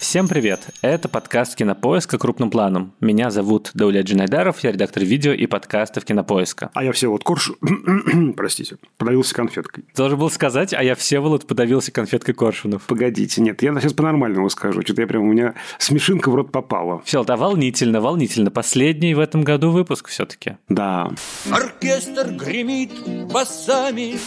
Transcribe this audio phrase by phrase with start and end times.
[0.00, 0.70] Всем привет!
[0.80, 2.16] Это подкаст «Кинопоиска.
[2.16, 2.94] Крупным планом».
[3.00, 6.70] Меня зовут Даулет Джинайдаров, я редактор видео и подкастов «Кинопоиска».
[6.72, 7.52] А я Всеволод Корж...
[8.36, 9.84] Простите, подавился конфеткой.
[9.94, 12.84] Должен был сказать, а я Всеволод подавился конфеткой Коршунов.
[12.86, 14.80] Погодите, нет, я сейчас по-нормальному скажу.
[14.80, 17.02] Что-то я прям, у меня смешинка в рот попала.
[17.04, 18.50] Всеволод, а волнительно, волнительно.
[18.50, 20.56] Последний в этом году выпуск все-таки.
[20.70, 21.12] Да.
[21.52, 22.90] Оркестр гремит
[23.30, 24.18] басами.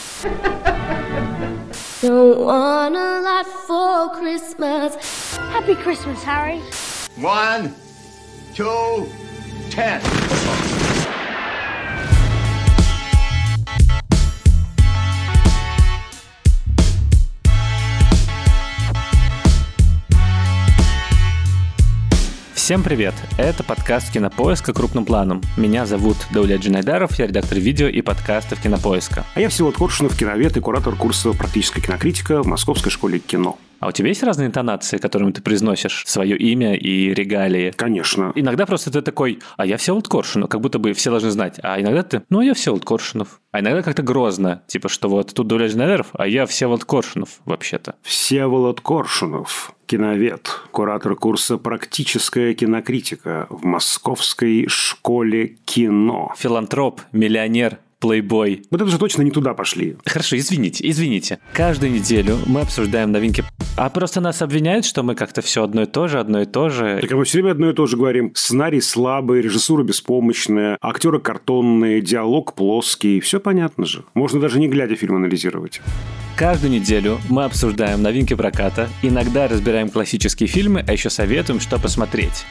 [2.03, 4.93] Don't want a lot for Christmas.
[5.37, 6.59] Happy Christmas, Harry.
[7.15, 7.73] One,
[8.53, 9.07] two,
[9.69, 10.01] ten.
[22.63, 23.13] Всем привет!
[23.37, 24.71] Это подкаст «Кинопоиска.
[24.71, 25.41] Крупным планом».
[25.57, 29.25] Меня зовут Даулет Джинайдаров, я редактор видео и подкастов «Кинопоиска».
[29.35, 33.59] А я Всеволод Коршунов, киновед и куратор курса «Практическая кинокритика» в Московской школе кино.
[33.83, 37.73] А у тебя есть разные интонации, которыми ты произносишь свое имя и регалии?
[37.75, 38.31] Конечно.
[38.33, 41.59] Иногда просто ты такой, а я Всеволод Коршунов, как будто бы все должны знать.
[41.63, 43.41] А иногда ты, ну, а я Всеволод Коршунов.
[43.51, 47.95] А иногда как-то грозно, типа, что вот тут Дуля Джинайдаров, а я Всеволод Коршунов вообще-то.
[48.03, 56.33] Всеволод Коршунов, киновед, куратор курса «Практическая кинокритика» в Московской школе кино.
[56.37, 58.63] Филантроп, миллионер, плейбой.
[58.69, 59.95] Вот это же точно не туда пошли.
[60.05, 61.39] Хорошо, извините, извините.
[61.53, 63.45] Каждую неделю мы обсуждаем новинки.
[63.77, 66.67] А просто нас обвиняют, что мы как-то все одно и то же, одно и то
[66.67, 66.97] же.
[66.99, 68.33] Так а мы все время одно и то же говорим.
[68.35, 73.21] Сценарий слабый, режиссура беспомощная, актеры картонные, диалог плоский.
[73.21, 74.03] Все понятно же.
[74.15, 75.79] Можно даже не глядя фильм анализировать.
[76.35, 82.45] Каждую неделю мы обсуждаем новинки проката, иногда разбираем классические фильмы, а еще советуем, что посмотреть.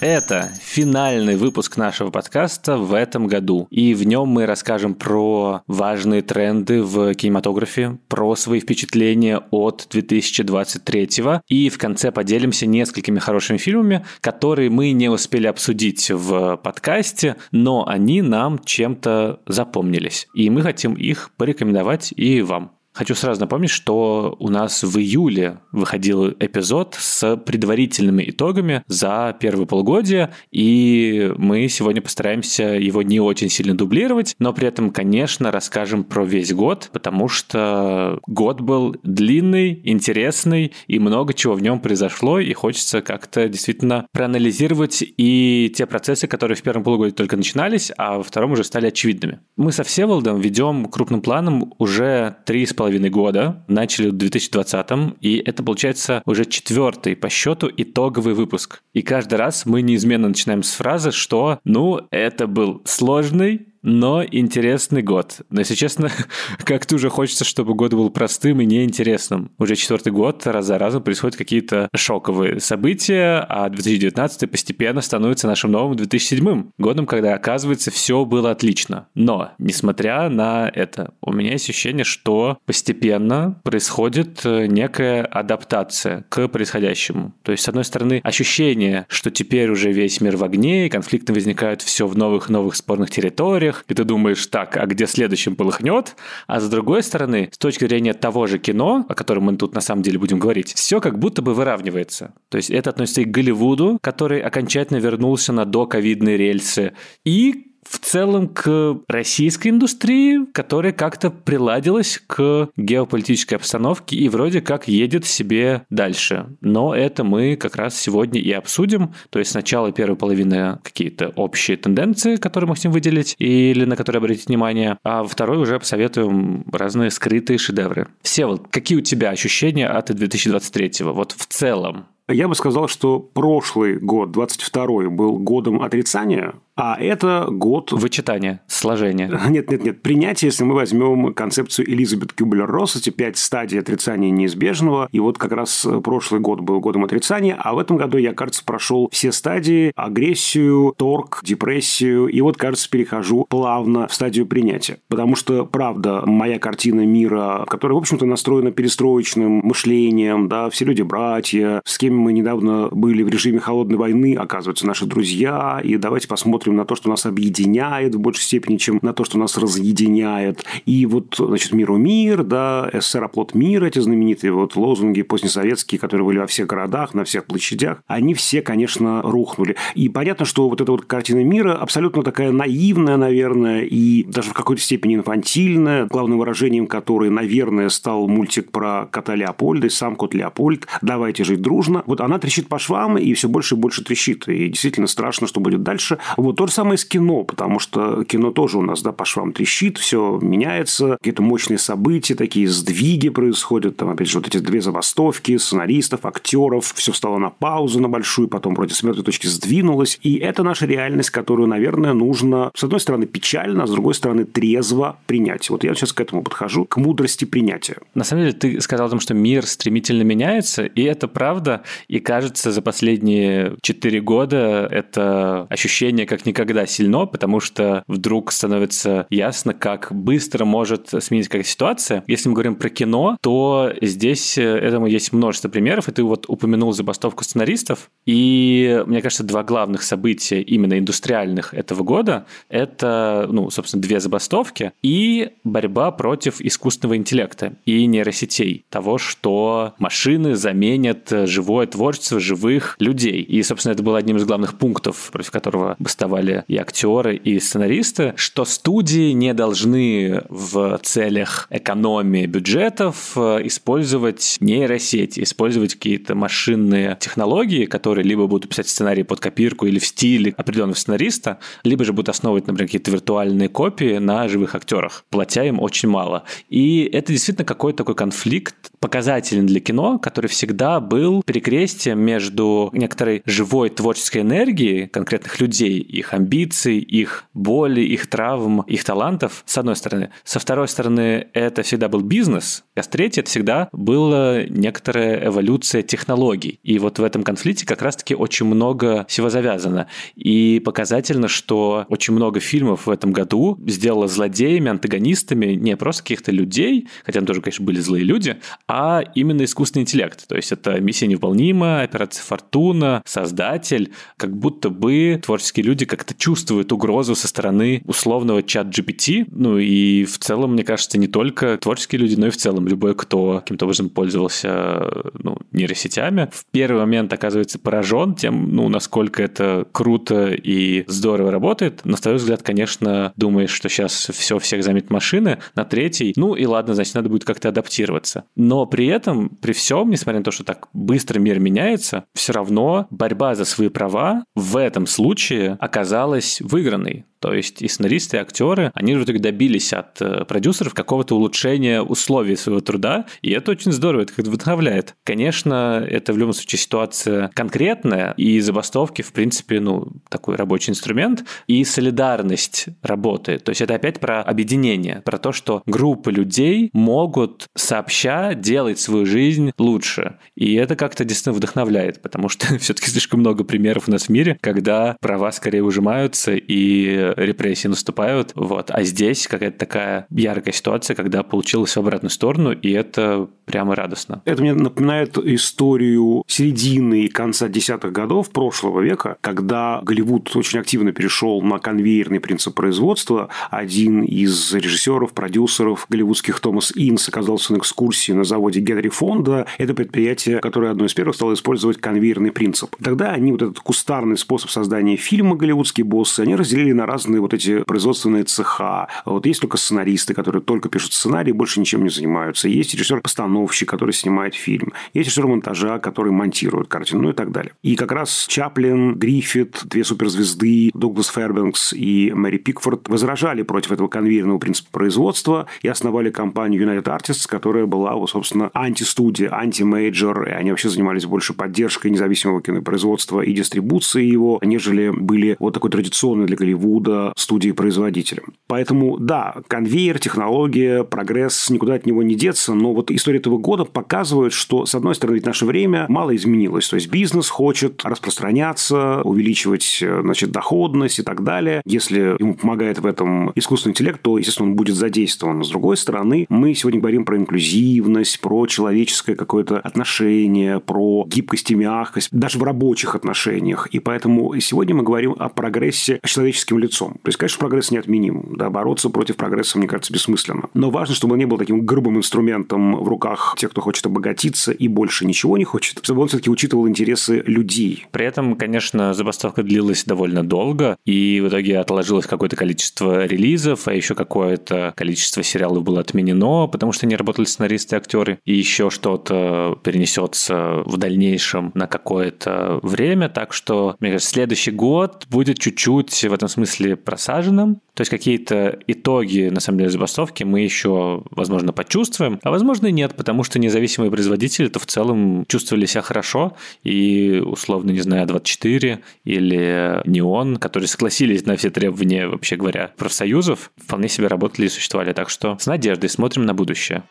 [0.00, 3.66] Это финальный выпуск нашего подкаста в этом году.
[3.70, 11.08] И в нем мы расскажем про важные тренды в кинематографе, про свои впечатления от 2023
[11.48, 17.84] и в конце поделимся несколькими хорошими фильмами, которые мы не успели обсудить в подкасте, но
[17.88, 20.28] они нам чем-то запомнились.
[20.32, 22.77] И мы хотим их порекомендовать и вам.
[22.98, 29.66] Хочу сразу напомнить, что у нас в июле выходил эпизод с предварительными итогами за первое
[29.66, 36.02] полугодие, и мы сегодня постараемся его не очень сильно дублировать, но при этом, конечно, расскажем
[36.02, 42.40] про весь год, потому что год был длинный, интересный, и много чего в нем произошло,
[42.40, 48.16] и хочется как-то действительно проанализировать и те процессы, которые в первом полугодии только начинались, а
[48.16, 49.38] во втором уже стали очевидными.
[49.56, 55.36] Мы со Всеволодом ведем крупным планом уже три с половиной года, начали в 2020, и
[55.36, 58.82] это получается уже четвертый по счету итоговый выпуск.
[58.94, 65.02] И каждый раз мы неизменно начинаем с фразы, что, ну, это был сложный, но интересный
[65.02, 65.40] год.
[65.50, 66.10] Но, если честно,
[66.64, 69.50] как-то уже хочется, чтобы год был простым и неинтересным.
[69.58, 75.72] Уже четвертый год, раз за разом происходят какие-то шоковые события, а 2019 постепенно становится нашим
[75.72, 79.08] новым 2007 годом, когда, оказывается, все было отлично.
[79.14, 86.48] Но, несмотря на это, у меня есть ощущение, что постепенно происходит э, некая адаптация к
[86.48, 87.34] происходящему.
[87.42, 91.32] То есть, с одной стороны, ощущение, что теперь уже весь мир в огне, и конфликты
[91.32, 96.16] возникают все в новых-новых спорных территориях, и ты думаешь, так, а где следующим полыхнет?
[96.46, 99.80] А с другой стороны, с точки зрения того же кино, о котором мы тут на
[99.80, 102.34] самом деле будем говорить, все как будто бы выравнивается.
[102.48, 106.92] То есть это относится и к Голливуду, который окончательно вернулся на доковидные рельсы,
[107.24, 114.88] и в целом к российской индустрии, которая как-то приладилась к геополитической обстановке и вроде как
[114.88, 116.46] едет себе дальше.
[116.60, 119.14] Но это мы как раз сегодня и обсудим.
[119.30, 124.18] То есть сначала первая половина какие-то общие тенденции, которые мы хотим выделить или на которые
[124.18, 128.08] обратить внимание, а во второй уже посоветуем разные скрытые шедевры.
[128.22, 132.06] Все вот какие у тебя ощущения от 2023 Вот в целом.
[132.30, 137.90] Я бы сказал, что прошлый год, 22 был годом отрицания, а это год...
[137.90, 139.28] Вычитание, сложение.
[139.48, 140.02] Нет, нет, нет.
[140.02, 145.08] Принятие, если мы возьмем концепцию Элизабет Кюблер-Росс, эти пять стадий отрицания неизбежного.
[145.10, 148.64] И вот как раз прошлый год был годом отрицания, а в этом году я, кажется,
[148.64, 149.90] прошел все стадии.
[149.96, 152.28] Агрессию, торг, депрессию.
[152.28, 154.98] И вот, кажется, перехожу плавно в стадию принятия.
[155.08, 161.02] Потому что, правда, моя картина мира, которая, в общем-то, настроена перестроечным мышлением, да, все люди
[161.02, 166.28] братья, с кем мы недавно были в режиме холодной войны, оказываются наши друзья, и давайте
[166.28, 169.56] посмотрим смотрим на то, что нас объединяет в большей степени, чем на то, что нас
[169.56, 170.64] разъединяет.
[170.86, 176.26] И вот, значит, миру мир, да, СССР оплот мира, эти знаменитые вот лозунги позднесоветские, которые
[176.26, 179.76] были во всех городах, на всех площадях, они все, конечно, рухнули.
[179.94, 184.52] И понятно, что вот эта вот картина мира абсолютно такая наивная, наверное, и даже в
[184.52, 190.34] какой-то степени инфантильная, главным выражением которой, наверное, стал мультик про кота Леопольда и сам кот
[190.34, 192.02] Леопольд «Давайте жить дружно».
[192.06, 194.48] Вот она трещит по швам и все больше и больше трещит.
[194.48, 196.18] И действительно страшно, что будет дальше.
[196.36, 199.52] Вот то же самое с кино, потому что кино тоже у нас да, по швам
[199.52, 203.96] трещит, все меняется, какие-то мощные события, такие сдвиги происходят.
[203.96, 206.92] Там, опять же, вот эти две забастовки сценаристов, актеров.
[206.96, 210.18] Все встало на паузу на большую, потом вроде с мертвой точки сдвинулось.
[210.24, 214.44] И это наша реальность, которую, наверное, нужно, с одной стороны, печально, а с другой стороны,
[214.44, 215.70] трезво принять.
[215.70, 217.98] Вот я сейчас к этому подхожу, к мудрости принятия.
[218.14, 221.84] На самом деле, ты сказал о том, что мир стремительно меняется, и это правда.
[222.08, 229.26] И кажется, за последние четыре года это ощущение как никогда сильно, потому что вдруг становится
[229.30, 232.24] ясно, как быстро может смениться какая ситуация.
[232.26, 236.92] Если мы говорим про кино, то здесь этому есть множество примеров, и ты вот упомянул
[236.92, 244.02] забастовку сценаристов, и мне кажется, два главных события именно индустриальных этого года– это, ну, собственно,
[244.02, 252.40] две забастовки и борьба против искусственного интеллекта и нейросетей, того, что машины заменят живое творчество
[252.40, 253.42] живых людей.
[253.42, 256.27] И, собственно, это было одним из главных пунктов, против которого бастовали
[256.68, 265.42] и актеры, и сценаристы, что студии не должны в целях экономии бюджетов э, использовать нейросети,
[265.42, 270.96] использовать какие-то машинные технологии, которые либо будут писать сценарий под копирку или в стиле определенного
[270.96, 276.08] сценариста, либо же будут основывать, например, какие-то виртуальные копии на живых актерах, платя им очень
[276.08, 276.44] мало.
[276.68, 283.42] И это действительно какой-то такой конфликт показателен для кино, который всегда был перекрестием между некоторой
[283.44, 289.96] живой творческой энергией конкретных людей, их амбиций, их боли, их травм, их талантов, с одной
[289.96, 290.30] стороны.
[290.44, 296.02] Со второй стороны, это всегда был бизнес, а с третьей это всегда была некоторая эволюция
[296.02, 296.80] технологий.
[296.82, 300.08] И вот в этом конфликте как раз-таки очень много всего завязано.
[300.34, 306.52] И показательно, что очень много фильмов в этом году сделало злодеями, антагонистами не просто каких-то
[306.52, 308.56] людей, хотя там тоже, конечно, были злые люди,
[308.86, 310.46] а именно искусственный интеллект.
[310.48, 314.12] То есть это «Миссия невыполнима», «Операция Фортуна», «Создатель».
[314.36, 319.46] Как будто бы творческие люди как-то чувствуют угрозу со стороны условного чат GPT.
[319.50, 323.14] Ну и в целом, мне кажется, не только творческие люди, но и в целом любой,
[323.14, 329.86] кто каким-то образом пользовался ну, нейросетями, в первый момент оказывается поражен тем, ну, насколько это
[329.92, 332.04] круто и здорово работает.
[332.04, 335.58] На второй взгляд, конечно, думаешь, что сейчас все всех заметят машины.
[335.74, 338.44] На третий, ну и ладно, значит, надо будет как-то адаптироваться.
[338.56, 343.06] Но при этом, при всем, несмотря на то, что так быстро мир меняется, все равно
[343.10, 347.24] борьба за свои права в этом случае оказалась выигранной.
[347.40, 352.02] То есть и сценаристы, и актеры, они в итоге добились от э, продюсеров какого-то улучшения
[352.02, 355.14] условий своего труда, и это очень здорово, это как-то вдохновляет.
[355.24, 361.44] Конечно, это в любом случае ситуация конкретная, и забастовки, в принципе, ну, такой рабочий инструмент,
[361.66, 363.64] и солидарность работает.
[363.64, 369.26] То есть это опять про объединение, про то, что группы людей могут сообща делать свою
[369.26, 370.38] жизнь лучше.
[370.54, 374.58] И это как-то действительно вдохновляет, потому что все-таки слишком много примеров у нас в мире,
[374.60, 378.52] когда права скорее ужимаются, и репрессии наступают.
[378.54, 378.90] Вот.
[378.90, 384.42] А здесь какая-то такая яркая ситуация, когда получилось в обратную сторону, и это прямо радостно.
[384.44, 391.12] Это мне напоминает историю середины и конца десятых годов прошлого века, когда Голливуд очень активно
[391.12, 393.48] перешел на конвейерный принцип производства.
[393.70, 399.66] Один из режиссеров, продюсеров голливудских Томас Инс оказался на экскурсии на заводе Генри Фонда.
[399.78, 402.96] Это предприятие, которое одно из первых стало использовать конвейерный принцип.
[403.02, 407.54] Тогда они вот этот кустарный способ создания фильма «Голливудские боссы» они разделили на разные вот
[407.54, 409.08] эти производственные цеха.
[409.24, 412.68] Вот есть только сценаристы, которые только пишут сценарий, больше ничем не занимаются.
[412.68, 414.92] Есть режиссер-постановщик, который снимает фильм.
[415.14, 417.72] Есть режиссер монтажа, который монтирует картину, ну и так далее.
[417.82, 424.08] И как раз Чаплин, Гриффит, две суперзвезды, Дуглас Фербенкс и Мэри Пикфорд возражали против этого
[424.08, 430.70] конвейерного принципа производства и основали компанию United Artists, которая была, собственно, антистудия, антимейджор, и они
[430.70, 436.56] вообще занимались больше поддержкой независимого кинопроизводства и дистрибуцией его, нежели были вот такой традиционной для
[436.56, 438.54] Голливуда года студии-производителям.
[438.66, 443.84] Поэтому, да, конвейер, технология, прогресс, никуда от него не деться, но вот история этого года
[443.84, 446.88] показывает, что, с одной стороны, ведь наше время мало изменилось.
[446.88, 451.82] То есть, бизнес хочет распространяться, увеличивать значит, доходность и так далее.
[451.84, 455.64] Если ему помогает в этом искусственный интеллект, то, естественно, он будет задействован.
[455.64, 461.74] С другой стороны, мы сегодня говорим про инклюзивность, про человеческое какое-то отношение, про гибкость и
[461.74, 463.88] мягкость, даже в рабочих отношениях.
[463.92, 466.97] И поэтому сегодня мы говорим о прогрессе человеческим лицом.
[467.06, 468.56] То есть, конечно, прогресс неотменим.
[468.56, 470.68] Да, бороться против прогресса, мне кажется, бессмысленно.
[470.74, 474.72] Но важно, чтобы он не был таким грубым инструментом в руках тех, кто хочет обогатиться
[474.72, 478.06] и больше ничего не хочет, чтобы он все-таки учитывал интересы людей.
[478.10, 483.94] При этом, конечно, забастовка длилась довольно долго, и в итоге отложилось какое-то количество релизов, а
[483.94, 488.90] еще какое-то количество сериалов было отменено, потому что не работали сценаристы и актеры, и еще
[488.90, 496.24] что-то перенесется в дальнейшем на какое-то время, так что, мне кажется, следующий год будет чуть-чуть
[496.24, 501.72] в этом смысле просаженным, то есть какие-то итоги, на самом деле, забастовки мы еще, возможно,
[501.72, 507.42] почувствуем, а возможно и нет, потому что независимые производители-то в целом чувствовали себя хорошо, и
[507.44, 514.08] условно, не знаю, 24 или Неон, которые согласились на все требования, вообще говоря, профсоюзов, вполне
[514.08, 515.12] себе работали и существовали.
[515.12, 517.02] Так что с надеждой смотрим на будущее.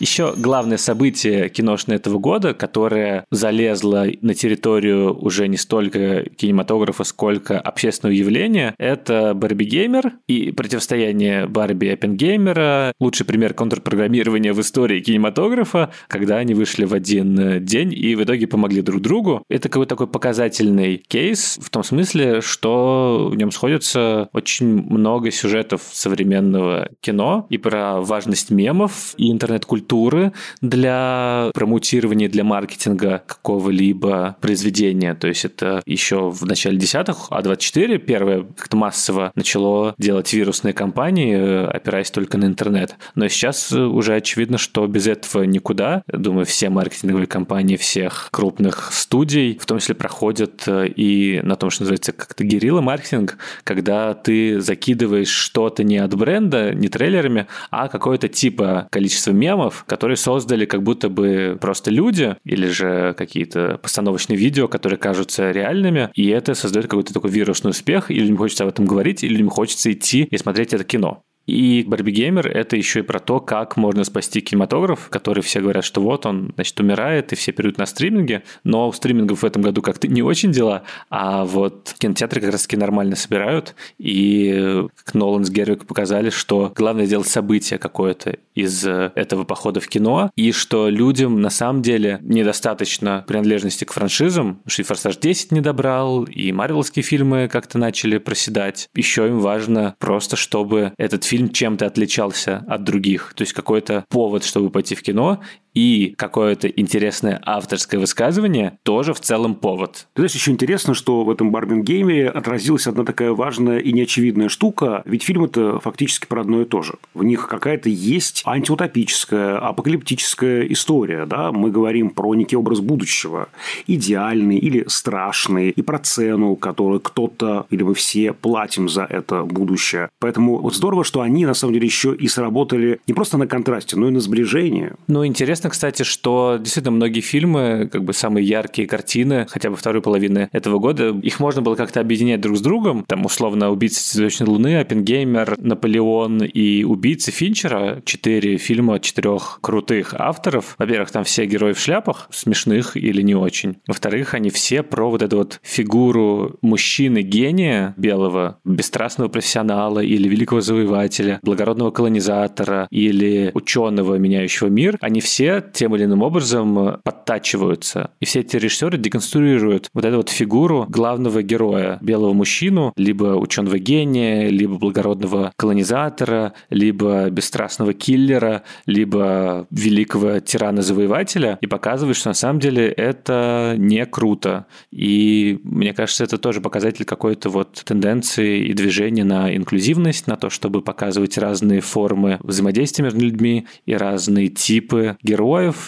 [0.00, 7.60] Еще главное событие киношное этого года, которое залезло на территорию уже не столько кинематографа, сколько
[7.60, 12.94] общественного явления, это Барби Геймер и противостояние Барби и Оппенгеймера.
[12.98, 18.46] Лучший пример контрпрограммирования в истории кинематографа, когда они вышли в один день и в итоге
[18.46, 19.44] помогли друг другу.
[19.50, 25.82] Это какой-то такой показательный кейс в том смысле, что в нем сходится очень много сюжетов
[25.92, 35.14] современного кино и про важность мемов и интернет-культуры структуры для промутирования, для маркетинга какого-либо произведения.
[35.14, 40.74] То есть это еще в начале десятых, а 24 первое как-то массово начало делать вирусные
[40.74, 42.94] кампании, э, опираясь только на интернет.
[43.16, 46.02] Но сейчас уже очевидно, что без этого никуда.
[46.06, 51.70] Думаю, все маркетинговые компании всех крупных студий, в том числе проходят э, и на том,
[51.70, 57.88] что называется как-то герилла маркетинг, когда ты закидываешь что-то не от бренда, не трейлерами, а
[57.88, 64.36] какое-то типа количество мемов, которые создали как будто бы просто люди или же какие-то постановочные
[64.36, 68.70] видео, которые кажутся реальными, и это создает какой-то такой вирусный успех, или людям хочется об
[68.70, 71.22] этом говорить, или людям хочется идти и смотреть это кино.
[71.50, 75.84] И Барби Геймер— это еще и про то, как можно спасти кинематограф, который все говорят,
[75.84, 79.62] что вот он, значит, умирает, и все перейдут на стриминги, но у стримингов в этом
[79.62, 85.44] году как-то не очень дела, а вот кинотеатры как раз-таки нормально собирают, и как Нолан
[85.44, 90.88] с Гервик показали, что главное сделать событие какое-то из этого похода в кино, и что
[90.88, 96.52] людям на самом деле недостаточно принадлежности к франшизам, что и «Форсаж 10» не добрал, и
[96.52, 98.88] марвелские фильмы как-то начали проседать.
[98.94, 103.32] Еще им важно просто, чтобы этот фильм чем-то отличался от других.
[103.34, 105.40] То есть какой-то повод, чтобы пойти в кино,
[105.74, 110.06] и какое-то интересное авторское высказывание тоже в целом повод.
[110.14, 115.02] Ты знаешь, еще интересно, что в этом Барбингейме отразилась одна такая важная и неочевидная штука,
[115.04, 116.94] ведь фильм это фактически про одно и то же.
[117.14, 123.48] В них какая-то есть антиутопическая, апокалиптическая история, да, мы говорим про некий образ будущего,
[123.86, 130.08] идеальный или страшный, и про цену, которую кто-то или мы все платим за это будущее.
[130.18, 133.96] Поэтому вот здорово, что они на самом деле еще и сработали не просто на контрасте,
[133.96, 134.94] но и на сближение.
[135.06, 139.76] Ну, интересно интересно, кстати, что действительно многие фильмы, как бы самые яркие картины, хотя бы
[139.76, 143.04] второй половины этого года, их можно было как-то объединять друг с другом.
[143.06, 148.00] Там, условно, «Убийцы цветочной луны», «Оппенгеймер», «Наполеон» и «Убийцы Финчера».
[148.04, 150.74] Четыре фильма четырех крутых авторов.
[150.78, 153.76] Во-первых, там все герои в шляпах, смешных или не очень.
[153.86, 161.38] Во-вторых, они все про вот эту вот фигуру мужчины-гения белого, бесстрастного профессионала или великого завоевателя,
[161.42, 164.96] благородного колонизатора или ученого, меняющего мир.
[165.00, 168.10] Они все тем или иным образом э, подтачиваются.
[168.20, 173.78] И все эти режиссеры деконструируют вот эту вот фигуру главного героя, белого мужчину, либо ученого
[173.78, 182.60] гения, либо благородного колонизатора, либо бесстрастного киллера, либо великого тирана-завоевателя, и показывают, что на самом
[182.60, 184.66] деле это не круто.
[184.92, 190.50] И мне кажется, это тоже показатель какой-то вот тенденции и движения на инклюзивность, на то,
[190.50, 195.39] чтобы показывать разные формы взаимодействия между людьми и разные типы героев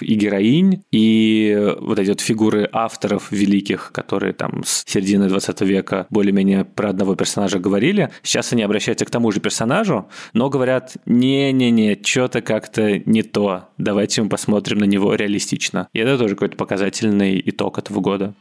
[0.03, 6.07] и героинь, и вот эти вот фигуры авторов великих, которые там с середины 20 века
[6.11, 11.99] более-менее про одного персонажа говорили, сейчас они обращаются к тому же персонажу, но говорят, не-не-не,
[12.03, 15.89] что-то как-то не то, давайте мы посмотрим на него реалистично.
[15.93, 18.35] И это тоже какой-то показательный итог этого года.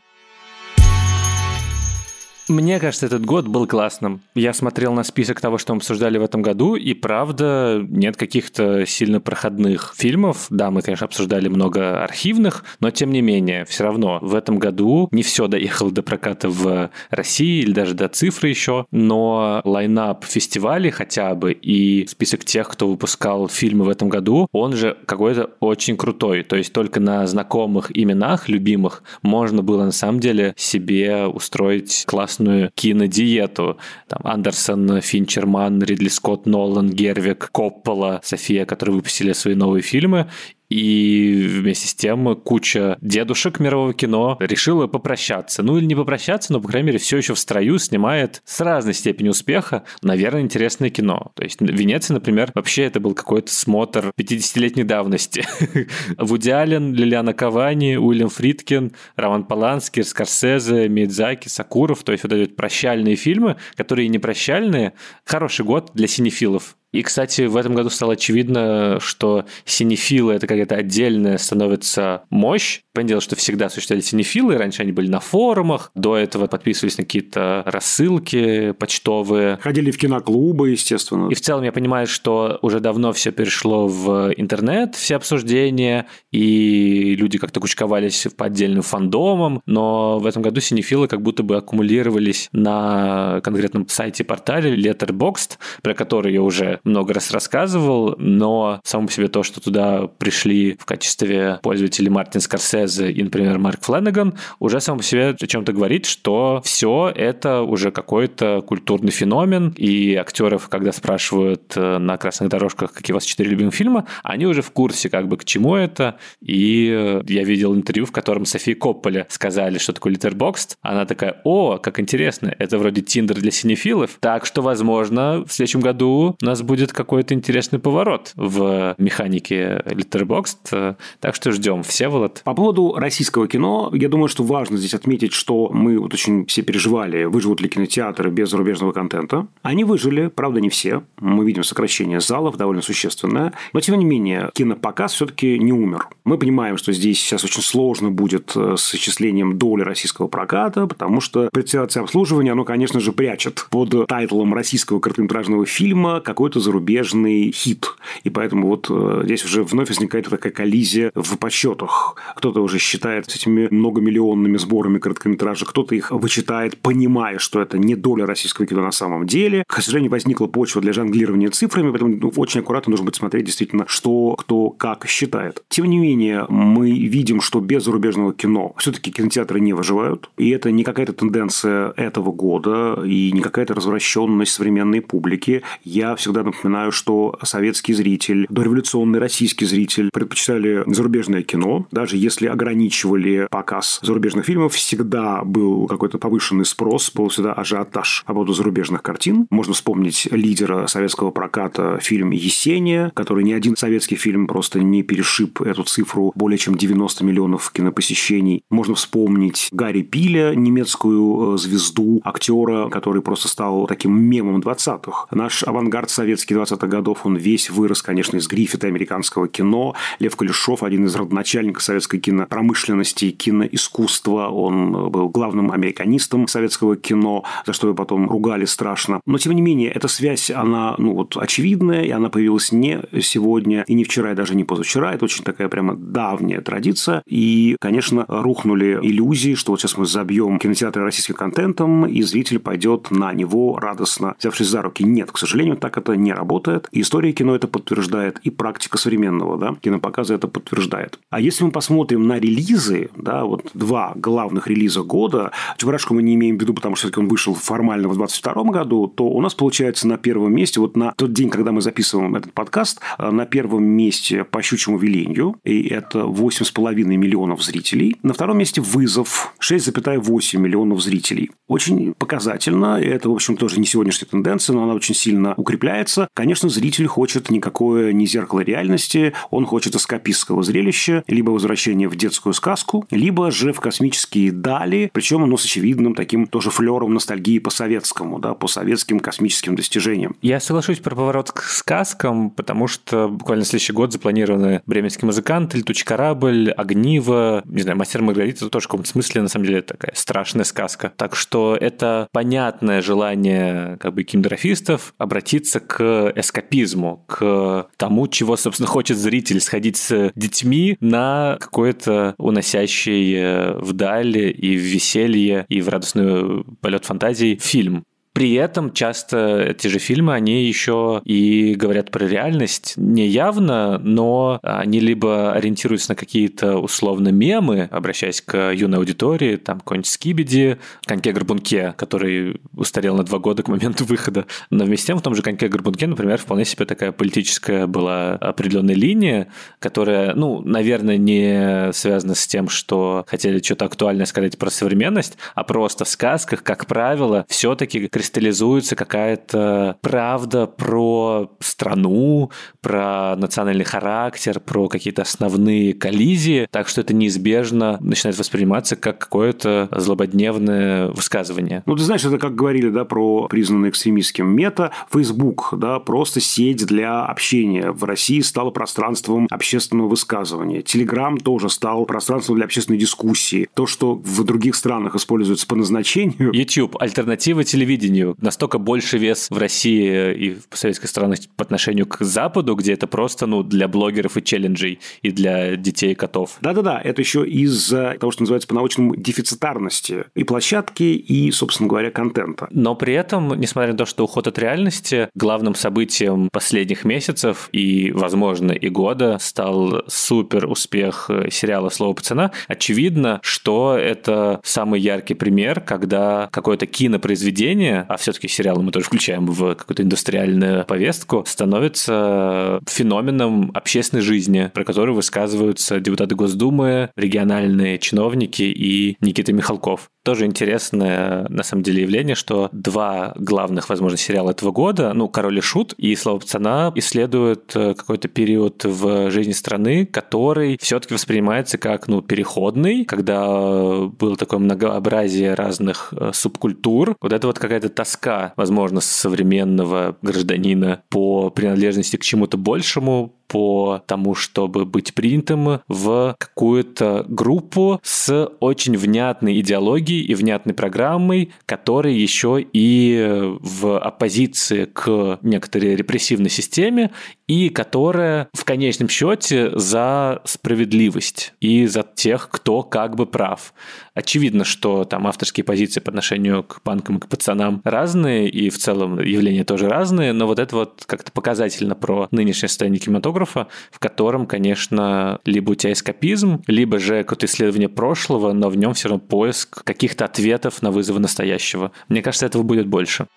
[2.52, 4.20] Мне кажется, этот год был классным.
[4.36, 8.86] Я смотрел на список того, что мы обсуждали в этом году, и правда нет каких-то
[8.86, 10.48] сильно проходных фильмов.
[10.50, 15.08] Да, мы, конечно, обсуждали много архивных, но тем не менее, все равно в этом году
[15.14, 20.92] не все доехало до проката в России или даже до цифры еще, но лайнап фестивалей
[20.92, 25.96] хотя бы и список тех, кто выпускал фильмы в этом году, он же какой-то очень
[25.96, 26.44] крутой.
[26.44, 32.41] То есть только на знакомых именах, любимых, можно было на самом деле себе устроить классную
[32.76, 33.78] кинодиету.
[34.08, 40.30] Там Андерсон, Финчерман, Ридли Скотт, Нолан, Гервик, Коппола, София, которые выпустили свои новые фильмы.
[40.72, 45.64] И вместе с тем куча дедушек мирового кино решила попрощаться.
[45.64, 48.94] Ну или не попрощаться, но, по крайней мере, все еще в строю снимает с разной
[48.94, 51.34] степенью успеха, наверное, интересное кино.
[51.36, 55.46] То есть Венеция, например, вообще это был какой-то смотр 50-летней давности.
[56.18, 62.04] Вуди Аллен, Лилиана Кавани, Уильям Фридкин, Роман Поланский, Скорсезе, Мидзаки, Сакуров.
[62.04, 64.94] То есть вот эти прощальные фильмы, которые не прощальные.
[65.26, 66.78] Хороший год для синефилов.
[66.92, 72.82] И, кстати, в этом году стало очевидно, что синефилы— это какая-то отдельная становится мощь.
[72.94, 77.06] Понятное дело, что всегда существовали синефилы, раньше они были на форумах, до этого подписывались на
[77.06, 79.58] какие-то рассылки почтовые.
[79.62, 81.30] Ходили в киноклубы, естественно.
[81.30, 87.16] И в целом я понимаю, что уже давно все перешло в интернет, все обсуждения, и
[87.16, 92.50] люди как-то кучковались по отдельным фандомам, но в этом году синефилы как будто бы аккумулировались
[92.52, 99.14] на конкретном сайте портале Letterboxd, про который я уже много раз рассказывал, но само по
[99.14, 104.80] себе то, что туда пришли в качестве пользователей Мартин Скорсезе и, например, Марк Фленнеган, уже
[104.80, 110.70] само по себе о чем-то говорит, что все это уже какой-то культурный феномен, и актеров,
[110.70, 114.72] когда спрашивают э, на красных дорожках, какие у вас четыре любимых фильма, они уже в
[114.72, 119.26] курсе, как бы к чему это, и э, я видел интервью, в котором Софии Копполе
[119.30, 124.46] сказали, что такое Letterboxd, она такая, о, как интересно, это вроде Тиндер для синефилов, так
[124.46, 131.36] что, возможно, в следующем году у нас будет какой-то интересный поворот в механике Letterboxd, так
[131.36, 131.84] что ждем.
[131.84, 132.42] Всеволод.
[132.44, 136.62] По поводу российского кино, я думаю, что важно здесь отметить, что мы вот очень все
[136.62, 139.48] переживали, выживут ли кинотеатры без зарубежного контента.
[139.62, 141.04] Они выжили, правда, не все.
[141.20, 143.54] Мы видим сокращение залов довольно существенное.
[143.74, 146.08] Но, тем не менее, кинопоказ все-таки не умер.
[146.24, 151.20] Мы понимаем, что здесь сейчас очень сложно будет э, с исчислением доли российского проката, потому
[151.20, 157.96] что предприятие обслуживания, оно, конечно же, прячет под тайтлом российского короткометражного фильма какой-то зарубежный хит.
[158.24, 162.16] И поэтому вот э, здесь уже вновь возникает такая коллизия в подсчетах.
[162.36, 167.96] Кто-то уже считает с этими многомиллионными сборами короткометража, кто-то их вычитает, понимая, что это не
[167.96, 169.64] доля российского кино на самом деле.
[169.68, 173.86] К сожалению, возникла почва для жонглирования цифрами, поэтому ну, очень аккуратно нужно будет смотреть действительно,
[173.88, 175.64] что кто как считает.
[175.70, 180.30] Тем не менее, мы видим, что без зарубежного кино все-таки кинотеатры не выживают.
[180.38, 185.64] И это не какая-то тенденция этого года и не какая-то развращенность современной публики.
[185.84, 191.86] Я всегда напоминаю, что советский зритель, дореволюционный российский зритель предпочитали зарубежное кино.
[191.92, 198.34] Даже если ограничивали показ зарубежных фильмов, всегда был какой-то повышенный спрос, был всегда ажиотаж по
[198.34, 199.48] поводу зарубежных картин.
[199.50, 205.62] Можно вспомнить лидера советского проката фильм «Есения», который ни один советский фильм просто не перешиб
[205.62, 208.64] эту цифру более чем 90 миллионов кинопосещений.
[208.70, 215.28] Можно вспомнить Гарри Пиля, немецкую э, звезду, актера, который просто стал таким мемом 20-х.
[215.32, 219.96] Наш авангард советский советский 20-х годов, он весь вырос, конечно, из грифита американского кино.
[220.20, 227.44] Лев Кулешов, один из родоначальников советской кинопромышленности и киноискусства, он был главным американистом советского кино,
[227.66, 229.22] за что его потом ругали страшно.
[229.26, 233.84] Но, тем не менее, эта связь, она, ну, вот, очевидная, и она появилась не сегодня,
[233.88, 235.14] и не вчера, и даже не позавчера.
[235.14, 237.22] Это очень такая прямо давняя традиция.
[237.28, 243.12] И, конечно, рухнули иллюзии, что вот сейчас мы забьем кинотеатры российским контентом, и зритель пойдет
[243.12, 245.04] на него радостно, взявшись за руки.
[245.04, 246.88] Нет, к сожалению, так это не работает.
[246.92, 251.20] И история кино это подтверждает, и практика современного да, кинопоказа это подтверждает.
[251.30, 256.36] А если мы посмотрим на релизы, да, вот два главных релиза года, Чебурашку мы не
[256.36, 260.08] имеем в виду, потому что он вышел формально в 22 году, то у нас получается
[260.08, 263.84] на первом месте, вот на тот день, когда мы записываем этот подкаст, э, на первом
[263.84, 268.18] месте по щучьему велению, и это 8,5 миллионов зрителей.
[268.24, 271.52] На втором месте «Вызов» 6,8 миллионов зрителей.
[271.68, 276.28] Очень показательно, это, в общем, тоже не сегодняшняя тенденция, но она очень сильно укрепляется развлекаться.
[276.34, 282.54] Конечно, зритель хочет никакое не зеркало реальности, он хочет эскапистского зрелища, либо возвращение в детскую
[282.54, 287.70] сказку, либо же в космические дали, причем оно с очевидным таким тоже флером ностальгии по
[287.70, 290.36] советскому, да, по советским космическим достижениям.
[290.42, 296.06] Я соглашусь про поворот к сказкам, потому что буквально следующий год запланированы «Бременский музыкант», «Летучий
[296.06, 300.64] корабль», «Огниво», не знаю, «Мастер Маргарита» тоже в каком-то смысле, на самом деле, такая страшная
[300.64, 301.12] сказка.
[301.16, 306.01] Так что это понятное желание как бы кинематографистов обратиться к
[306.36, 314.78] эскапизму, к тому, чего, собственно, хочет зритель, сходить с детьми на какой-то уносящий вдаль и
[314.78, 318.04] в веселье, и в радостную полет фантазии фильм.
[318.34, 324.60] При этом часто эти же фильмы, они еще и говорят про реальность не явно, но
[324.64, 331.94] они либо ориентируются на какие-то условно мемы, обращаясь к юной аудитории, там какой-нибудь Скибиди, Коньке-Горбунке,
[331.98, 334.46] который устарел на два года к моменту выхода.
[334.70, 338.96] Но вместе с тем в том же Коньке-Горбунке, например, вполне себе такая политическая была определенная
[338.96, 339.48] линия,
[339.80, 345.66] которая, ну, наверное, не связана с тем, что хотели что-то актуальное сказать про современность, а
[345.66, 354.88] просто в сказках, как правило, все-таки кристаллизуется какая-то правда про страну, про национальный характер, про
[354.88, 361.82] какие-то основные коллизии, так что это неизбежно начинает восприниматься как какое-то злободневное высказывание.
[361.88, 364.92] Ну, ты знаешь, это как говорили, да, про признанный экстремистским мета.
[365.12, 367.92] Facebook, да, просто сеть для общения.
[367.92, 370.82] В России стало пространством общественного высказывания.
[370.82, 373.68] Telegram тоже стал пространством для общественной дискуссии.
[373.74, 376.54] То, что в других странах используется по назначению.
[376.54, 382.06] YouTube– альтернатива телевидению телевидению настолько больше вес в России и в советской странах по отношению
[382.06, 386.58] к Западу, где это просто ну, для блогеров и челленджей, и для детей и котов.
[386.62, 392.68] Да-да-да, это еще из-за того, что называется по-научному дефицитарности и площадки, и, собственно говоря, контента.
[392.72, 398.12] Но при этом, несмотря на то, что уход от реальности, главным событием последних месяцев и,
[398.12, 405.82] возможно, и года стал супер успех сериала «Слово пацана», очевидно, что это самый яркий пример,
[405.82, 413.72] когда какое-то кинопроизведение а все-таки сериалы мы тоже включаем в какую-то индустриальную повестку, становится феноменом
[413.74, 420.10] общественной жизни, про который высказываются депутаты Госдумы, региональные чиновники и Никита Михалков.
[420.24, 425.58] Тоже интересное, на самом деле, явление, что два главных, возможно, сериала этого года, ну, «Король
[425.58, 431.80] и Шут» и «Слово пацана» исследуют э, какой-то период в жизни страны, который все-таки воспринимается
[431.80, 437.16] как, ну, переходный, когда было такое многообразие разных э, субкультур.
[437.20, 444.34] Вот это вот какая-то тоска, возможно, современного гражданина по принадлежности к чему-то большему, по тому,
[444.34, 452.66] чтобы быть принятым в какую-то группу с очень внятной идеологией и внятной программой, которая еще
[452.72, 457.12] и в оппозиции к некоторой репрессивной системе
[457.52, 463.74] и которая в конечном счете за справедливость и за тех, кто как бы прав.
[464.14, 468.78] Очевидно, что там авторские позиции по отношению к панкам и к пацанам разные, и в
[468.78, 474.00] целом явления тоже разные, но вот это вот как-то показательно про нынешнее состояние кинематографа, в
[474.00, 479.10] котором, конечно, либо у тебя эскапизм, либо же какое-то исследование прошлого, но в нем все
[479.10, 481.92] равно поиск каких-то ответов на вызовы настоящего.
[482.08, 483.28] Мне кажется, этого будет больше.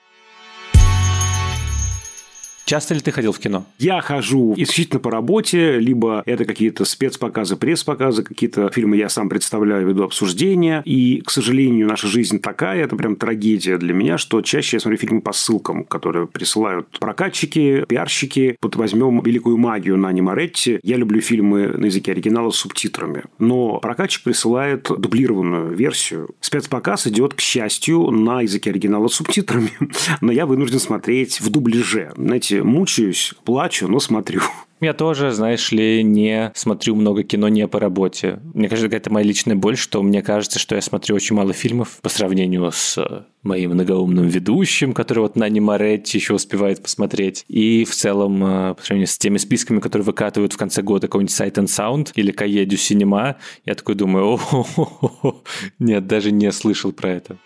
[2.64, 3.66] Часто ли ты ходил в кино?
[3.79, 9.87] Я хожу исключительно по работе, либо это какие-то спецпоказы, пресс-показы, какие-то фильмы я сам представляю,
[9.87, 10.83] веду обсуждения.
[10.87, 14.98] И, к сожалению, наша жизнь такая, это прям трагедия для меня, что чаще я смотрю
[14.98, 18.57] фильмы по ссылкам, которые присылают прокатчики, пиарщики.
[18.62, 20.79] Вот возьмем «Великую магию» на Моретти.
[20.83, 23.24] Я люблю фильмы на языке оригинала с субтитрами.
[23.38, 26.31] Но прокатчик присылает дублированную версию.
[26.40, 29.70] Спецпоказ идет, к счастью, на языке оригинала с субтитрами.
[30.20, 32.12] Но я вынужден смотреть в дубляже.
[32.16, 34.40] Знаете, мучаюсь, плачу, но смотрю.
[34.81, 38.40] Я тоже, знаешь ли, не смотрю много кино не по работе.
[38.53, 42.00] Мне кажется, какая-то моя личная боль, что мне кажется, что я смотрю очень мало фильмов
[42.03, 47.46] по сравнению с э, моим многоумным ведущим, который вот на Моретти еще успевает посмотреть.
[47.48, 51.35] И в целом, э, по сравнению с теми списками, которые выкатывают в конце года какой-нибудь
[51.35, 55.42] Sight and Sound или Каедю Синема, я такой думаю, о
[55.79, 57.38] нет, даже не слышал про это.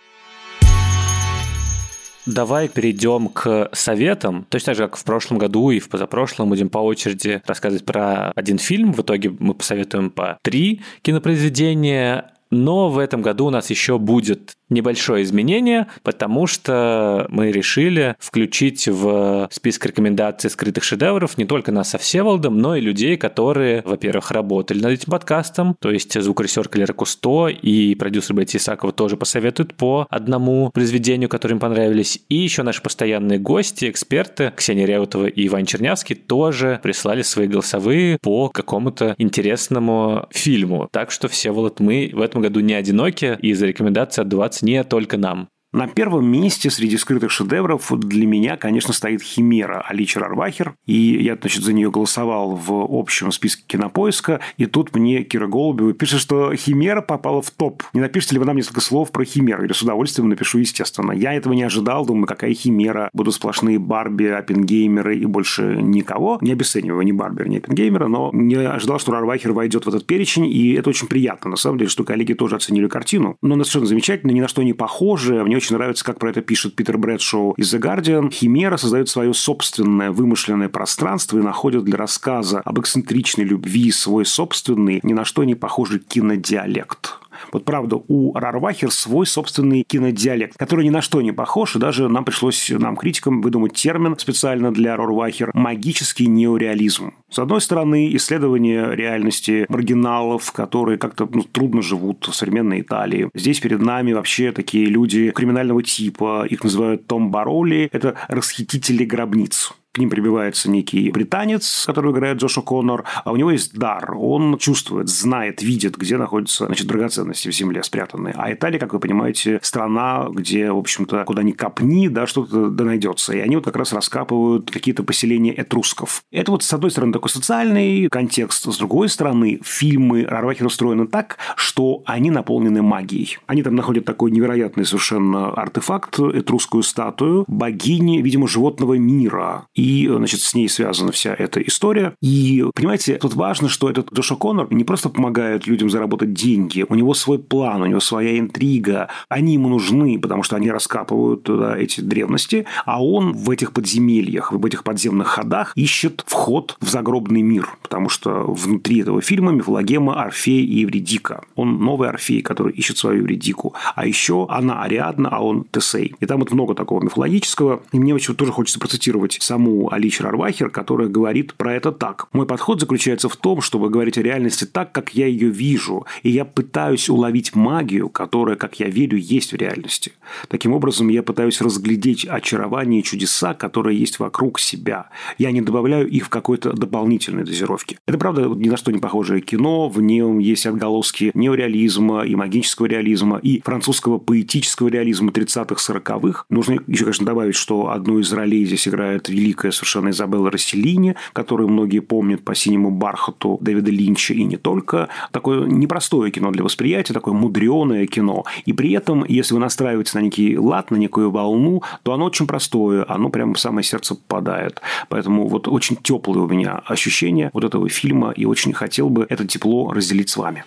[2.33, 4.45] Давай перейдем к советам.
[4.49, 8.31] Точно так же, как в прошлом году и в позапрошлом будем по очереди рассказывать про
[8.35, 8.93] один фильм.
[8.93, 12.31] В итоге мы посоветуем по три кинопроизведения.
[12.51, 18.87] Но в этом году у нас еще будет небольшое изменение, потому что мы решили включить
[18.87, 24.31] в список рекомендаций скрытых шедевров не только нас со Всеволодом, но и людей, которые, во-первых,
[24.31, 29.75] работали над этим подкастом, то есть звукорежиссер Клера Кусто и продюсер Бетти Исакова тоже посоветуют
[29.75, 35.47] по одному произведению, которые им понравились, и еще наши постоянные гости, эксперты Ксения Реутова и
[35.47, 40.87] Иван Чернявский тоже прислали свои голосовые по какому-то интересному фильму.
[40.91, 44.83] Так что, Всеволод, мы в этом году не одиноки, и за рекомендации от 20 не
[44.83, 45.49] только нам.
[45.71, 50.73] На первом месте среди скрытых шедевров для меня, конечно, стоит «Химера» Аличер Арвахер.
[50.87, 54.39] И я, значит, за нее голосовал в общем списке кинопоиска.
[54.57, 57.83] И тут мне Кира Голубева пишет, что «Химера» попала в топ.
[57.93, 59.63] Не напишите ли вы нам несколько слов про «Химеру»?
[59.63, 61.11] Или с удовольствием напишу, естественно.
[61.11, 62.03] Я этого не ожидал.
[62.03, 63.11] Думаю, какая «Химера»?
[63.13, 66.39] Будут сплошные Барби, Оппенгеймеры и больше никого.
[66.41, 70.47] Не обесцениваю ни Барби, ни Оппенгеймера, но не ожидал, что Арвахер войдет в этот перечень.
[70.47, 73.37] И это очень приятно, на самом деле, что коллеги тоже оценили картину.
[73.43, 75.43] Но она совершенно замечательно, ни на что не похоже.
[75.43, 78.31] Мне очень нравится, как про это пишет Питер Брэдшоу из The Guardian.
[78.31, 85.01] Химера создает свое собственное вымышленное пространство и находит для рассказа об эксцентричной любви свой собственный,
[85.03, 87.19] ни на что не похожий кинодиалект.
[87.51, 92.09] Вот правда, у Рарвахер свой собственный кинодиалект, который ни на что не похож, и даже
[92.09, 97.13] нам пришлось, нам, критикам, выдумать термин специально для Рарвахер– магический неореализм.
[97.29, 103.29] С одной стороны, исследование реальности маргиналов, которые как-то ну, трудно живут в современной Италии.
[103.33, 109.73] Здесь перед нами вообще такие люди криминального типа, их называют Том Бароли, это расхитители гробниц
[109.99, 114.15] ним прибивается некий британец, который играет Джоша Коннор, а у него есть дар.
[114.17, 118.33] Он чувствует, знает, видит, где находятся значит, драгоценности в земле спрятанные.
[118.37, 122.83] А Италия, как вы понимаете, страна, где, в общем-то, куда ни копни, да, что-то да
[122.83, 123.33] найдется.
[123.33, 126.23] И они вот как раз раскапывают какие-то поселения этрусков.
[126.31, 131.37] Это вот, с одной стороны, такой социальный контекст, с другой стороны, фильмы Рарвахер устроены так,
[131.55, 133.37] что они наполнены магией.
[133.47, 139.67] Они там находят такой невероятный совершенно артефакт, этрусскую статую богини, видимо, животного мира.
[139.75, 142.13] И, значит, с ней связана вся эта история.
[142.21, 146.95] И, понимаете, тут важно, что этот Джоша Коннор не просто помогает людям заработать деньги, у
[146.95, 149.09] него свой план, у него своя интрига.
[149.27, 154.51] Они ему нужны, потому что они раскапывают да, эти древности, а он в этих подземельях,
[154.51, 160.21] в этих подземных ходах ищет вход в загробный мир, потому что внутри этого фильма мифологема
[160.21, 161.43] Орфей и Евредика.
[161.55, 163.73] Он новый Орфей, который ищет свою Евредику.
[163.95, 166.15] А еще она Ариадна, а он Тесей.
[166.19, 167.81] И там вот много такого мифологического.
[167.91, 172.27] И мне очень тоже хочется процитировать саму саму Алич Рарвахер, которая говорит про это так.
[172.33, 176.29] Мой подход заключается в том, чтобы говорить о реальности так, как я ее вижу, и
[176.29, 180.13] я пытаюсь уловить магию, которая, как я верю, есть в реальности.
[180.47, 185.09] Таким образом, я пытаюсь разглядеть очарование и чудеса, которые есть вокруг себя.
[185.37, 187.99] Я не добавляю их в какой-то дополнительной дозировке.
[188.07, 192.87] Это, правда, ни на что не похожее кино, в нем есть отголоски неореализма и магического
[192.87, 196.45] реализма, и французского поэтического реализма 30-х, 40-х.
[196.49, 201.15] Нужно еще, конечно, добавить, что одну из ролей здесь играет великий великая совершенно Изабелла Расселини,
[201.33, 205.09] которую многие помнят по «Синему бархату» Дэвида Линча и не только.
[205.31, 208.45] Такое непростое кино для восприятия, такое мудреное кино.
[208.65, 212.47] И при этом, если вы настраиваетесь на некий лад, на некую волну, то оно очень
[212.47, 214.81] простое, оно прямо в самое сердце попадает.
[215.09, 219.45] Поэтому вот очень теплое у меня ощущение вот этого фильма, и очень хотел бы это
[219.45, 220.63] тепло разделить с вами.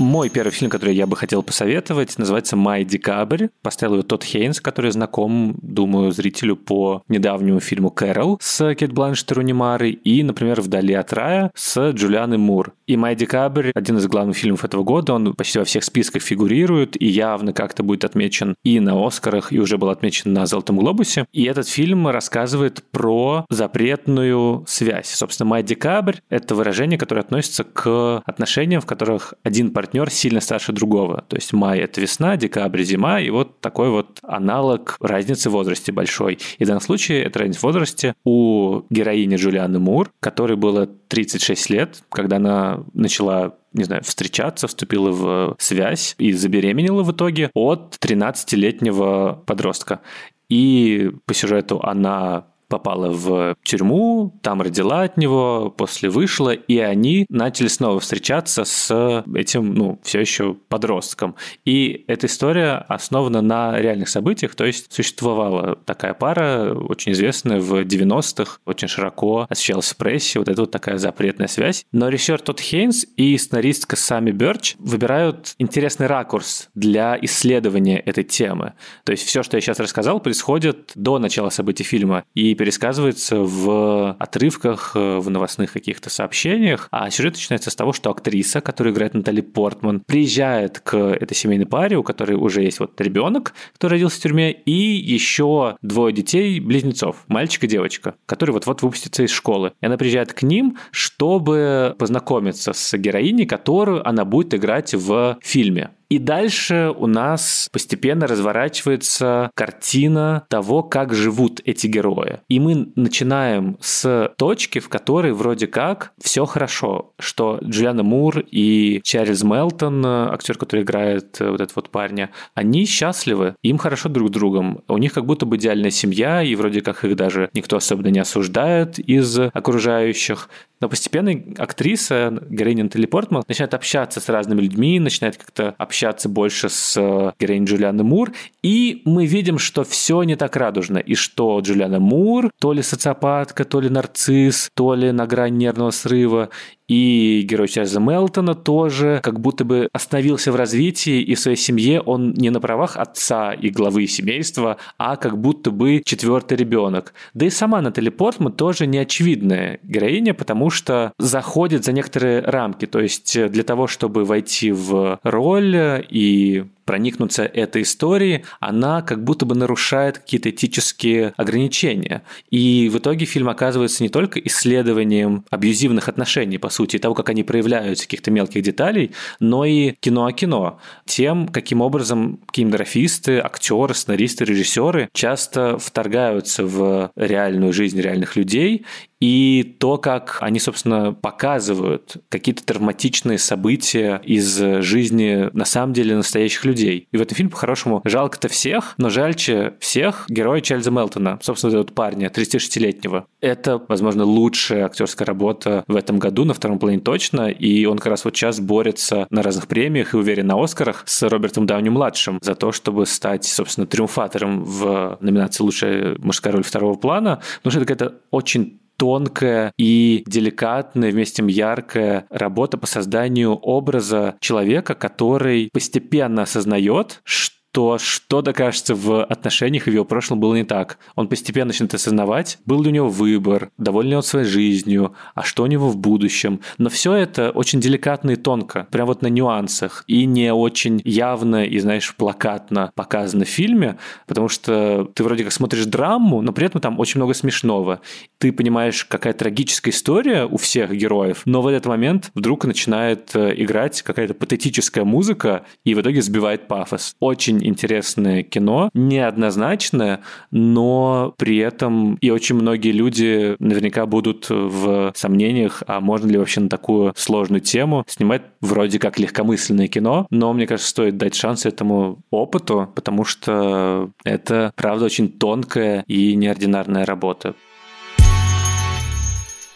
[0.00, 3.48] Мой первый фильм, который я бы хотел посоветовать, называется «Май декабрь».
[3.60, 9.30] Поставил его тот Хейнс, который знаком, думаю, зрителю по недавнему фильму «Кэрол» с Кейт Бланшет
[9.30, 12.72] и Руни Марой и, например, «Вдали от рая» с Джулианой Мур.
[12.86, 16.96] И «Май декабрь»— один из главных фильмов этого года, он почти во всех списках фигурирует
[16.98, 21.26] и явно как-то будет отмечен и на «Оскарах», и уже был отмечен на «Золотом глобусе».
[21.30, 25.10] И этот фильм рассказывает про запретную связь.
[25.10, 30.40] Собственно, «Май декабрь»— это выражение, которое относится к отношениям, в которых один партнер партнер сильно
[30.40, 31.24] старше другого.
[31.26, 35.90] То есть май– это весна, декабрь– зима, и вот такой вот аналог разницы в возрасте
[35.90, 36.38] большой.
[36.58, 41.70] И в данном случае это разница в возрасте у героини Джулианы Мур, которой было 36
[41.70, 47.96] лет, когда она начала не знаю, встречаться, вступила в связь и забеременела в итоге от
[48.00, 50.00] 13-летнего подростка.
[50.48, 57.26] И по сюжету она попала в тюрьму, там родила от него, после вышла, и они
[57.28, 61.34] начали снова встречаться с этим, ну, все еще подростком.
[61.66, 67.82] И эта история основана на реальных событиях, то есть существовала такая пара, очень известная в
[67.82, 71.84] 90-х, очень широко освещалась в прессе, вот это вот такая запретная связь.
[71.92, 78.74] Но режиссер Тодд Хейнс и сценаристка Сами Берч выбирают интересный ракурс для исследования этой темы.
[79.04, 82.24] То есть все, что я сейчас рассказал, происходит до начала событий фильма.
[82.34, 86.88] И пересказывается в отрывках, э, в новостных каких-то сообщениях.
[86.90, 91.64] А сюжет начинается с того, что актриса, которая играет Натали Портман, приезжает к этой семейной
[91.64, 96.60] паре, у которой уже есть вот ребенок, который родился в тюрьме, и еще двое детей,
[96.60, 99.72] близнецов, мальчик и девочка, которые вот-вот выпустятся из школы.
[99.80, 105.92] И она приезжает к ним, чтобы познакомиться с героиней, которую она будет играть в фильме.
[106.10, 112.40] И дальше у нас постепенно разворачивается картина того, как живут эти герои.
[112.48, 119.00] И мы начинаем с точки, в которой вроде как все хорошо, что Джулиана Мур и
[119.04, 124.32] Чарльз Мелтон, актер, который играет вот этого вот парня, они счастливы, им хорошо друг с
[124.32, 124.82] другом.
[124.88, 128.18] У них как будто бы идеальная семья, и вроде как их даже никто особенно не
[128.18, 130.48] осуждает из окружающих.
[130.80, 136.70] Но постепенно актриса, героиня Натали Портман, начинает общаться с разными людьми, начинает как-то общаться больше
[136.70, 141.60] с э, героиней Джулианы Мур, и мы видим, что все не так радужно, и что
[141.60, 146.48] Джулиана Мур то ли социопатка, то ли нарцисс, то ли на грани нервного срыва,
[146.90, 152.00] и герой Чарльза Мелтона тоже как будто бы остановился в развитии, и в своей семье
[152.00, 157.14] он не на правах отца и главы семейства, а как будто бы четвертый ребенок.
[157.32, 162.86] Да и сама Натали Портман тоже неочевидная героиня, потому что заходит за некоторые рамки.
[162.86, 169.46] То есть для того, чтобы войти в роль и проникнуться этой историей, она как будто
[169.46, 172.22] бы нарушает какие-то этические ограничения.
[172.50, 177.44] И в итоге фильм оказывается не только исследованием абьюзивных отношений, по сути, того, как они
[177.44, 180.80] проявляются, каких-то мелких деталей, но и кино о кино.
[181.06, 188.84] Тем, каким образом кинематографисты, актеры, сценаристы, режиссеры часто вторгаются в реальную жизнь реальных людей
[189.20, 196.64] и то, как они, собственно, показывают какие-то травматичные события из жизни на самом деле настоящих
[196.64, 197.06] людей.
[197.12, 201.84] И в этом фильме, по-хорошему, жалко-то всех, но жальче всех героя Чарльза Мелтона, собственно, этого
[201.84, 203.26] парня, 36-летнего.
[203.40, 208.06] Это, возможно, лучшая актерская работа в этом году, на втором плане точно, и он как
[208.06, 212.54] раз вот сейчас борется на разных премиях и уверен на Оскарах с Робертом Дауни-младшим за
[212.54, 217.94] то, чтобы стать, собственно, триумфатором в номинации «Лучшая мужская роль второго плана», потому что это
[217.94, 225.70] какая-то очень тонкая и деликатная, вместе с тем яркая работа по созданию образа человека, который
[225.72, 230.98] постепенно осознает, что то что-то, кажется, в отношениях в его прошлом было не так.
[231.14, 235.42] Он постепенно начинает осознавать, был ли у него выбор, доволен ли он своей жизнью, а
[235.42, 236.60] что у него в будущем.
[236.78, 241.64] Но все это очень деликатно и тонко, прям вот на нюансах, и не очень явно
[241.64, 246.66] и, знаешь, плакатно показано в фильме, потому что ты вроде как смотришь драму, но при
[246.66, 248.00] этом там очень много смешного.
[248.38, 253.54] Ты понимаешь, какая трагическая история у всех героев, но в этот момент вдруг начинает э,
[253.56, 257.14] играть какая-то патетическая музыка, и в итоге сбивает пафос.
[257.20, 260.20] Очень очень интересное кино, неоднозначное,
[260.50, 266.60] но при этом и очень многие люди наверняка будут в сомнениях, а можно ли вообще
[266.60, 271.66] на такую сложную тему снимать вроде как легкомысленное кино, но мне кажется, стоит дать шанс
[271.66, 277.54] этому опыту, потому что это, правда, очень тонкая и неординарная работа.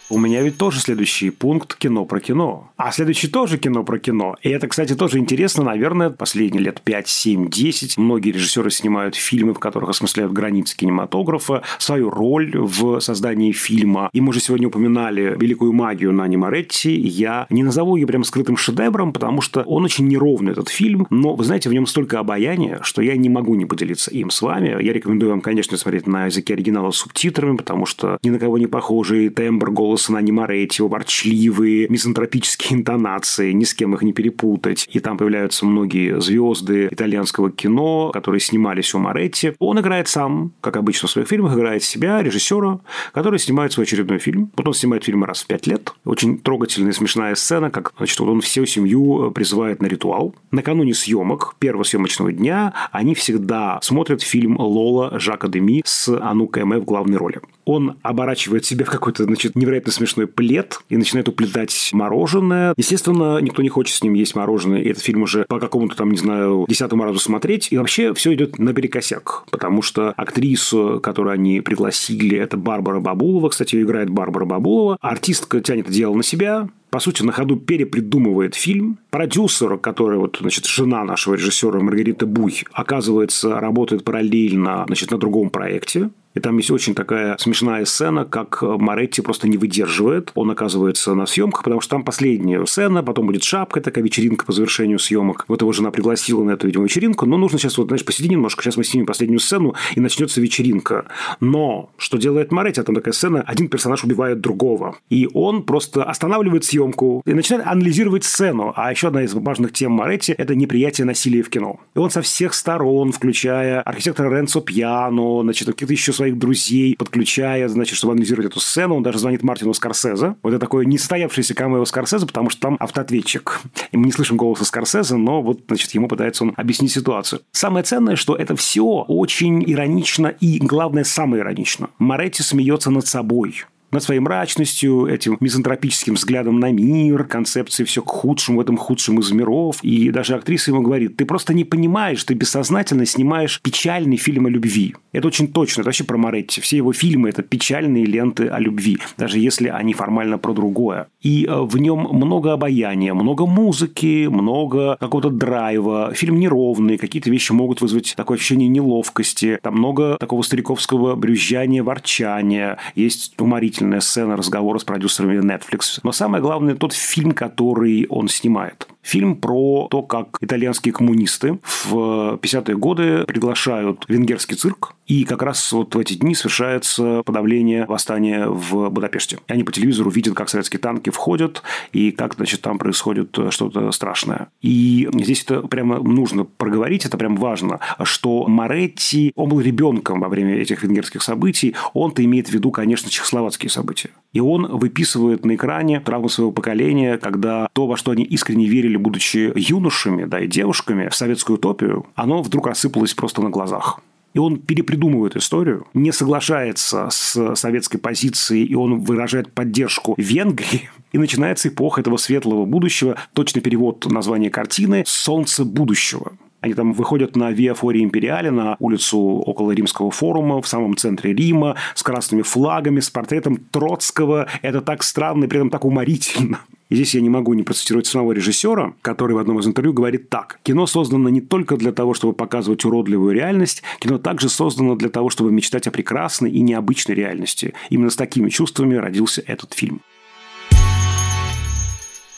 [0.07, 2.69] У меня ведь тоже следующий пункт кино про кино.
[2.77, 4.35] А следующий тоже кино про кино.
[4.43, 7.97] И это, кстати, тоже интересно, наверное, последние лет 5, 7, 10.
[7.97, 14.11] Многие режиссеры снимают фильмы, в которых осмысляют границы кинематографа, свою роль в создании фильма.
[14.13, 16.95] И мы же сегодня упоминали «Великую магию» Нани Моретти.
[16.95, 21.07] Я не назову ее прям скрытым шедевром, потому что он очень неровный, этот фильм.
[21.09, 24.39] Но, вы знаете, в нем столько обаяния, что я не могу не поделиться им с
[24.43, 24.77] вами.
[24.83, 28.59] Я рекомендую вам, конечно, смотреть на языке оригинала с субтитрами, потому что ни на кого
[28.59, 34.11] не похожий тембр, голос голос Нани Моретти, ворчливые, мизантропические интонации, ни с кем их не
[34.11, 34.85] перепутать.
[34.91, 39.53] И там появляются многие звезды итальянского кино, которые снимались у Моретти.
[39.59, 42.81] Он играет сам, как обычно в своих фильмах, играет себя, режиссера,
[43.13, 44.51] который снимает свой очередной фильм.
[44.57, 45.93] Вот он снимает фильмы раз в пять лет.
[46.03, 50.35] Очень трогательная и смешная сцена, как значит, вот он всю семью призывает на ритуал.
[50.51, 56.79] Накануне съемок, первого съемочного дня, они всегда смотрят фильм «Лола» Жака Деми с Ану Кэме
[56.79, 57.39] в главной роли.
[57.63, 62.73] Он оборачивает себя в какой-то, значит, невероятно невероятно смешной плед и начинает уплетать мороженое.
[62.77, 66.11] Естественно, никто не хочет с ним есть мороженое, и этот фильм уже по какому-то там,
[66.11, 67.71] не знаю, десятому разу смотреть.
[67.71, 73.49] И вообще все идет наперекосяк, потому что актрису, которую они пригласили, это Барбара Бабулова.
[73.49, 74.97] Кстати, играет Барбара Бабулова.
[75.01, 78.99] Артистка тянет дело на себя, по сути, на ходу перепридумывает фильм.
[79.09, 85.49] Продюсер, который, вот, значит, жена нашего режиссера Маргарита Буй, оказывается, работает параллельно значит, на другом
[85.49, 90.31] проекте И там есть очень такая смешная сцена, как Моретти просто не выдерживает.
[90.35, 94.51] Он оказывается на съемках, потому что там последняя сцена, потом будет шапка, такая вечеринка по
[94.51, 95.45] завершению съемок.
[95.47, 97.25] Вот его жена пригласила на эту, видимо, вечеринку.
[97.25, 101.05] Но нужно сейчас, вот, знаешь, посиди немножко, сейчас мы снимем последнюю сцену, и начнется вечеринка.
[101.39, 102.81] Но что делает Моретти?
[102.81, 104.97] А там такая сцена, один персонаж убивает другого.
[105.09, 108.73] И он просто останавливает съемку и начинает анализировать сцену.
[108.75, 111.79] А еще одна из важных тем Моретти– это неприятие насилия в кино.
[111.95, 117.67] И он со всех сторон, включая архитектора Ренцо Пьяно, значит, каких-то еще своих друзей, подключая,
[117.67, 120.35] значит, чтобы анализировать эту сцену, он даже звонит Мартину Скорсезе.
[120.43, 123.61] Вот это такое несостоявшееся камео Скорсезе, потому что там автоответчик.
[123.91, 127.41] И мы не слышим голоса Скорсезе, но вот, значит, ему пытается он объяснить ситуацию.
[127.51, 131.89] Самое ценное, что это все очень иронично и, главное, самое иронично.
[131.99, 138.09] Моретти смеется над собой над своей мрачностью, этим мизантропическим взглядом на мир, концепцией все к
[138.09, 139.79] худшему, в этом худшем из миров.
[139.81, 144.49] И даже актриса ему говорит, ты просто не понимаешь, ты бессознательно снимаешь печальный фильм о
[144.49, 144.95] любви.
[145.13, 146.61] Это очень точно, это вообще про Моретти.
[146.61, 151.07] Все его фильмы– это печальные ленты о любви, даже если они формально про другое.
[151.21, 156.11] И э, в нем много обаяния, много музыки, много какого-то драйва.
[156.13, 159.57] Фильм неровный, какие-то вещи могут вызвать такое ощущение неловкости.
[159.61, 162.77] Там много такого стариковского брюзжания, ворчания.
[162.95, 165.99] Есть уморительный замечательная сцена разговора с продюсерами Netflix.
[166.03, 168.87] Но самое главное тот фильм, который он снимает.
[169.05, 175.71] Фильм про то, как итальянские коммунисты в 50-е годы приглашают венгерский цирк, и как раз
[175.71, 179.37] вот в эти дни совершается подавление восстания в Будапеште.
[179.47, 183.91] И они по телевизору видят, как советские танки входят, и как, значит, там происходит что-то
[183.91, 184.47] страшное.
[184.63, 190.29] И здесь это прямо нужно проговорить, это прям важно, что Моретти, он был ребенком во
[190.29, 194.09] время этих венгерских событий, он-то имеет в виду, конечно, чехословацкие события.
[194.33, 198.94] И он выписывает на экране травму своего поколения, когда то, во что они искренне верили,
[198.95, 203.99] верили, будучи юношами да, и девушками, в советскую утопию, оно вдруг рассыпалось просто на глазах.
[204.33, 210.89] И он перепридумывает историю, не соглашается с советской позицией, и он выражает поддержку Венгрии.
[211.13, 213.15] И начинается эпоха этого светлого будущего.
[213.31, 216.33] Точный перевод названия картины «Солнце будущего».
[216.59, 221.31] Они там выходят на Виа Фори Империале, на улицу около Римского форума, в самом центре
[221.33, 224.47] Рима, с красными флагами, с портретом Троцкого.
[224.61, 226.59] Это так странно и при этом так уморительно.
[226.89, 230.29] И здесь я не могу не процитировать самого режиссера, который в одном из интервью говорит
[230.29, 230.59] так.
[230.63, 235.29] Кино создано не только для того, чтобы показывать уродливую реальность, кино также создано для того,
[235.29, 237.73] чтобы мечтать о прекрасной и необычной реальности.
[237.89, 240.01] Именно с такими чувствами родился этот фильм.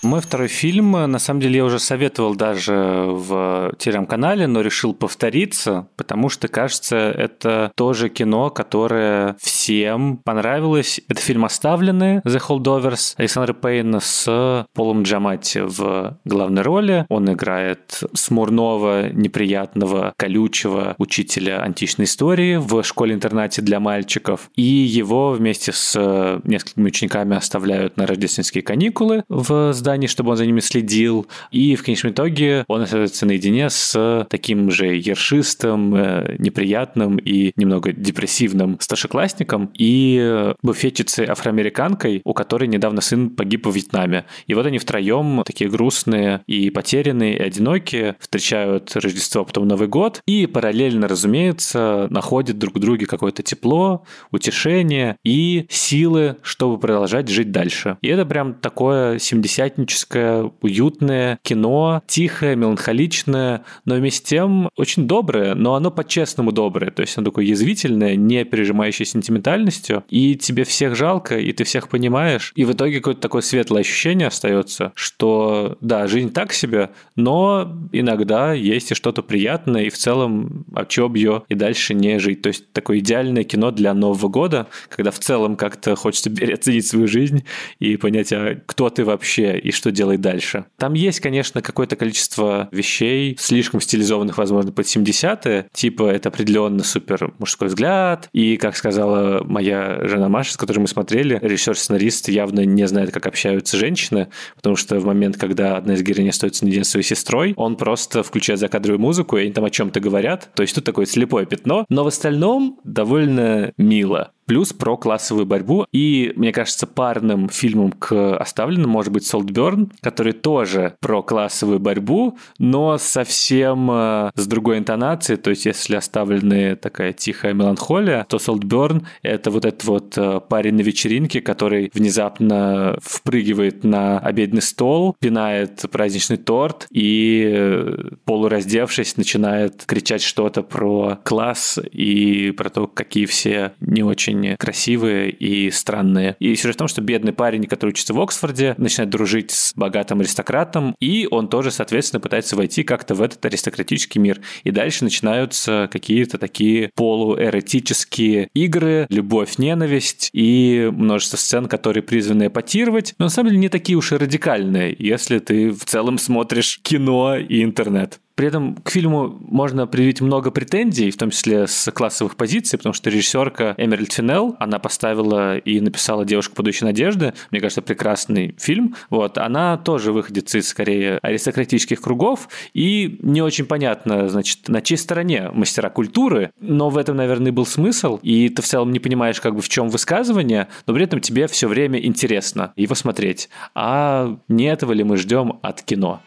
[0.04, 5.88] Мой второй фильм, на самом деле, я уже советовал даже в телеграм-канале, но решил повториться,
[5.98, 11.02] потому что, кажется, это тоже кино, которое всем понравилось.
[11.10, 17.06] Это фильм «Оставленные» The Holdovers Александра Пейна с Полом Джамати в главной роли.
[17.10, 24.52] Он играет смурного, неприятного, колючего учителя античной истории в школе-интернате для мальчиков.
[24.56, 30.46] И его вместе с несколькими учениками оставляют на рождественские каникулы в здании чтобы он за
[30.46, 31.28] ними следил.
[31.52, 37.94] И в конечном итоге он остается наедине с таким же ершистым, э, неприятным и немного
[37.94, 44.26] депрессивным старшеклассником и буфетчицей афроамериканкой, у которой недавно сын погиб в Вьетнаме.
[44.48, 50.22] И вот они втроем такие грустные и потерянные, и одинокие, встречают Рождество, потом Новый год,
[50.26, 57.52] и параллельно, разумеется, находят друг в друге какое-то тепло, утешение и силы, чтобы продолжать жить
[57.52, 57.98] дальше.
[58.02, 65.08] И это прям такое 70 приключенческое, уютное кино, тихое, меланхоличное, но вместе с тем очень
[65.08, 66.92] доброе, но оно по-честному доброе.
[66.92, 71.90] То есть оно такое язвительное, не пережимающее сентиментальностью, и тебе всех жалко, и ты всех
[71.90, 77.78] понимаешь, и в итоге какое-то такое светлое ощущение остается, что да, жизнь так себе, но
[77.92, 82.42] иногда есть и что-то приятное, и в целом, а чё ее и дальше не жить.
[82.42, 87.08] То есть такое идеальное кино для Нового года, когда в целом как-то хочется переоценить свою
[87.08, 87.46] жизнь
[87.80, 90.66] и понять, а кто ты вообще и что делать дальше.
[90.78, 97.34] Там есть, конечно, какое-то количество вещей, слишком стилизованных, возможно, под 70-е, типа это определенно супер
[97.38, 102.88] мужской взгляд, и, как сказала моя жена Маша, с которой мы смотрели, режиссер-сценарист явно не
[102.88, 107.06] знает, как общаются женщины, потому что в момент, когда одна из героинь остается наедине своей
[107.06, 110.86] сестрой, он просто включает закадровую музыку, и они там о чем-то говорят, то есть тут
[110.86, 114.32] такое слепое пятно, но в остальном довольно мило.
[114.48, 115.86] Плюс про классовую борьбу.
[115.92, 122.38] И, мне кажется, парным фильмом к «Оставленным» может быть «Солтберн», который тоже про классовую борьбу,
[122.58, 125.38] но совсем э, с другой интонацией.
[125.38, 130.76] То есть, если «Оставленные» такая тихая меланхолия, то «Солтберн»— это вот этот вот э, парень
[130.76, 139.84] на вечеринке, который внезапно впрыгивает на обеденный стол, пинает праздничный торт и, э, полураздевшись, начинает
[139.86, 146.36] кричать что-то про класс и про то, какие все не очень красивые и странные.
[146.40, 150.20] И сюжет в том, что бедный парень, который учится в Оксфорде, начинает дружить с богатым
[150.20, 154.42] аристократом, и он тоже, соответственно, пытается войти как-то в этот аристократический мир.
[154.64, 163.16] И дальше начинаются какие-то такие полуэротические игры, любовь, ненависть и множество сцен, которые призваны эпатировать,
[163.18, 167.38] но на самом деле не такие уж и радикальные, если ты в целом смотришь кино
[167.38, 168.20] и интернет.
[168.38, 172.94] При этом к фильму можно привить много претензий, в том числе с классовых позиций, потому
[172.94, 178.96] что режиссерка Эмеральд Финел, она поставила и написала «Девушка подающая надежды», мне кажется, прекрасный фильм,
[179.10, 184.98] вот, она тоже выходит из, скорее, аристократических кругов, и не очень понятно, значит, на чьей
[184.98, 189.42] стороне мастера культуры, но в этом, наверное, был смысл, и ты в целом не понимаешь,
[189.42, 193.50] как бы в чем высказывание, но при этом тебе все время интересно его смотреть.
[193.74, 196.22] А не этого ли мы ждем от кино?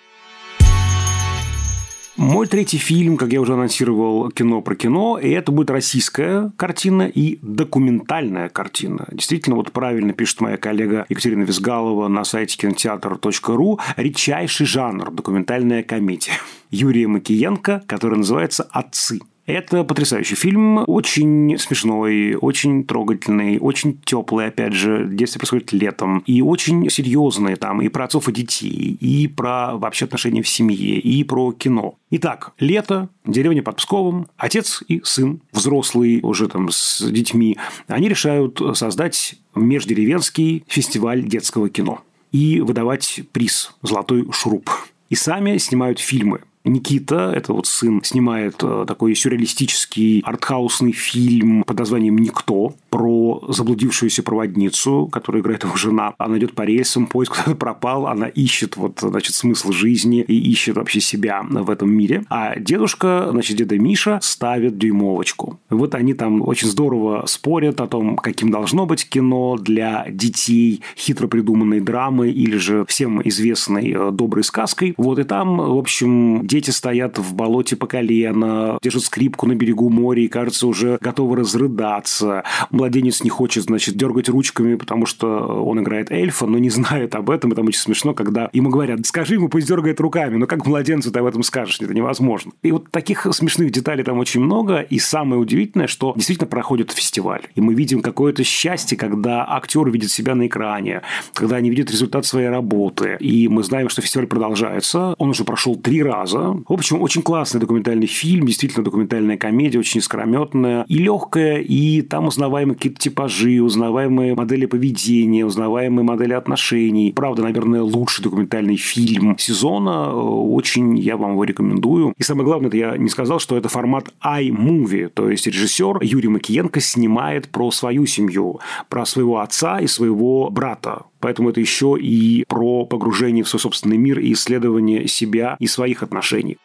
[2.21, 7.05] Мой третий фильм, как я уже анонсировал, кино про кино, и это будет российская картина
[7.05, 9.09] и документальная картина.
[9.11, 16.33] Действительно, вот правильно пишет моя коллега Екатерина Визгалова на сайте кинотеатр.ру, редчайший жанр– документальная комедия.
[16.71, 19.21] Юрия Макиенко, который называется «Отцы».
[19.47, 26.41] Это потрясающий фильм, очень смешной, очень трогательный, очень теплый, опять же, действие происходит летом, и
[26.43, 31.24] очень серьезный там и про отцов и детей, и про вообще отношения в семье, и
[31.24, 31.97] про кино.
[32.11, 37.57] Итак, лето, деревня под Псковом, отец и сын, взрослые уже там с детьми,
[37.88, 44.70] они решают создать междеревенский фестиваль детского кино и выдавать приз «Золотой шуруп».
[45.09, 51.78] И сами снимают фильмы Никита, это вот сын, снимает э, такой сюрреалистический артхаусный фильм под
[51.78, 56.14] названием «Никто» про заблудившуюся проводницу, которая играет его жена.
[56.18, 60.76] Она идет по рельсам, поиск куда-то пропал, она ищет вот, значит, смысл жизни и ищет
[60.76, 62.24] вообще себя в этом мире.
[62.28, 65.59] А дедушка, значит, деда Миша ставит дюймовочку.
[65.70, 71.28] Вот они там очень здорово спорят о том, каким должно быть кино для детей, хитро
[71.28, 74.95] придуманной драмы или же всем известной э, доброй сказкой.
[74.97, 79.88] Вот и там, в общем, дети стоят в болоте по колено, держат скрипку на берегу
[79.91, 82.45] моря и, кажется, уже готовы разрыдаться.
[82.81, 85.26] Младенец не хочет, значит, дергать ручками, потому что
[85.62, 87.53] он играет эльфа, но не знает об этом.
[87.53, 90.37] И там очень смешно, когда ему говорят, скажи ему, пусть дергает руками.
[90.37, 91.78] Но как младенцу ты об этом скажешь?
[91.78, 92.53] Это невозможно.
[92.62, 94.81] И вот таких смешных деталей там очень много.
[94.81, 97.43] И самое удивительное, что действительно проходит фестиваль.
[97.55, 101.03] И мы видим какое-то счастье, когда актер видит себя на экране,
[101.35, 103.18] когда они видят результат своей работы.
[103.20, 105.14] И мы знаем, что фестиваль продолжается.
[105.18, 106.57] Он уже прошел три раза.
[106.66, 112.26] В общем, очень классный документальный фильм, действительно документальная комедия, очень искрометная и легкая, и там
[112.71, 117.12] узнаваемые какие-то типажи, узнаваемые модели поведения, узнаваемые модели отношений.
[117.12, 120.14] Правда, наверное, лучший документальный фильм сезона.
[120.14, 122.14] Очень я вам его рекомендую.
[122.18, 126.29] И самое главное, это я не сказал, что это формат iMovie, то есть режиссер Юрий
[126.29, 131.05] Макиенко снимает про свою семью, про своего отца и своего брата.
[131.21, 136.03] Поэтому это еще и про погружение в свой собственный мир и исследование себя и своих
[136.03, 136.57] отношений.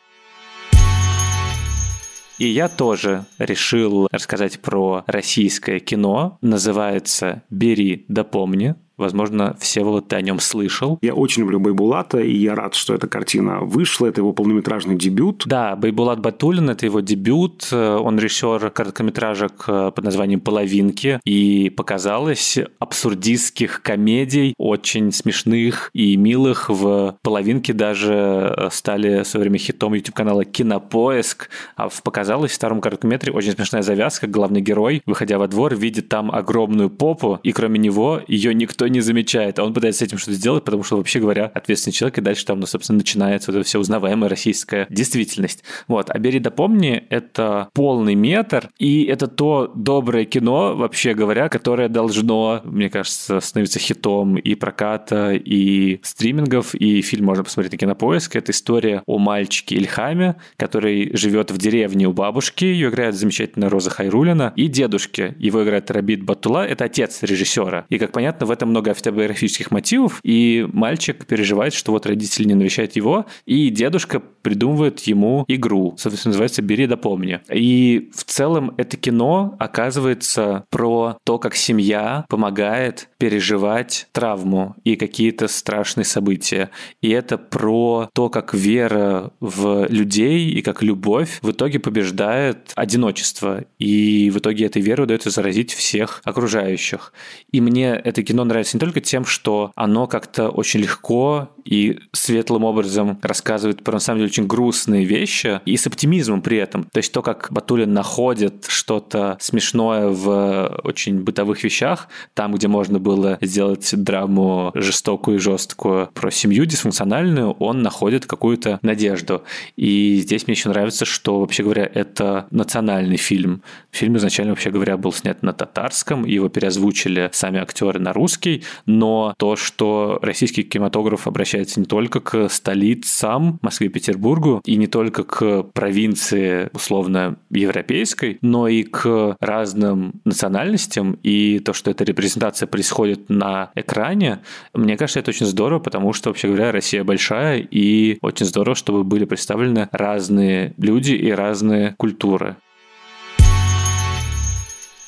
[2.37, 6.37] И я тоже решил рассказать про российское кино.
[6.41, 8.75] Называется «Бери да помни».
[8.97, 10.97] Возможно, Всеволод, ты о нем слышал.
[11.01, 14.07] Я очень люблю Байбулата, и я рад, что эта картина вышла.
[14.07, 15.43] Это его полнометражный дебют.
[15.45, 17.71] Да, Байбулат Батулин– это его дебют.
[17.71, 21.19] Он режиссер короткометражек э, под названием «Половинки».
[21.25, 26.69] И показалось абсурдистских комедий, очень смешных и милых.
[26.69, 28.13] В «Половинке» даже
[28.57, 31.49] э, стали в свое время хитом YouTube-канала «Кинопоиск».
[31.75, 34.27] А в «Показалось» в втором короткометре очень смешная завязка.
[34.27, 38.87] Главный герой, выходя во двор, видит там огромную попу, и кроме него ее никто никто
[38.87, 42.17] не замечает, а он пытается с этим что-то сделать, потому что, вообще говоря, ответственный человек,
[42.17, 45.63] и дальше там, ну, собственно, начинается вот эта вся узнаваемая российская действительность.
[45.87, 51.49] Вот, а «Бери да помни»— это полный метр, и это то доброе кино, вообще говоря,
[51.49, 57.77] которое должно, мне кажется, становиться хитом и проката, и стримингов, и фильм можно посмотреть на
[57.77, 58.35] Кинопоиск.
[58.35, 63.89] Это история о мальчике Ильхаме, который живет в деревне у бабушки, ее играет замечательная Роза
[63.89, 67.85] Хайрулина, и дедушке, его играет Рабит Батула, это отец режиссера.
[67.89, 72.55] И, как понятно, в этом много автобиографических мотивов, и мальчик переживает, что вот родители не
[72.55, 77.39] навещают его, и дедушка придумывает ему игру, соответственно, называется «Бери да помни».
[77.49, 85.47] И в целом это кино оказывается про то, как семья помогает переживать травму и какие-то
[85.47, 86.69] страшные события.
[87.01, 93.63] И это про то, как вера в людей и как любовь в итоге побеждает одиночество.
[93.79, 97.13] И в итоге этой верой удается заразить всех окружающих.
[97.51, 102.63] И мне это кино нравится не только тем, что оно как-то очень легко и светлым
[102.63, 106.85] образом рассказывает про, на самом деле, очень грустные вещи и с оптимизмом при этом.
[106.85, 112.99] То есть то, как Батулин находит что-то смешное в очень бытовых вещах, там, где можно
[112.99, 119.43] было сделать драму жестокую и жесткую про семью дисфункциональную, он находит какую-то надежду.
[119.75, 123.63] И здесь мне еще нравится, что, вообще говоря, это национальный фильм.
[123.91, 129.33] Фильм изначально, вообще говоря, был снят на татарском, его переозвучили сами актеры на русский, но
[129.37, 135.23] то, что российский кинематограф обращается не только к столицам Москве и Петербургу, и не только
[135.23, 143.29] к провинции, условно, европейской, но и к разным национальностям, и то, что эта репрезентация происходит
[143.29, 144.39] на экране,
[144.73, 149.03] мне кажется, это очень здорово, потому что, вообще говоря, Россия большая, и очень здорово, чтобы
[149.03, 152.57] были представлены разные люди и разные культуры.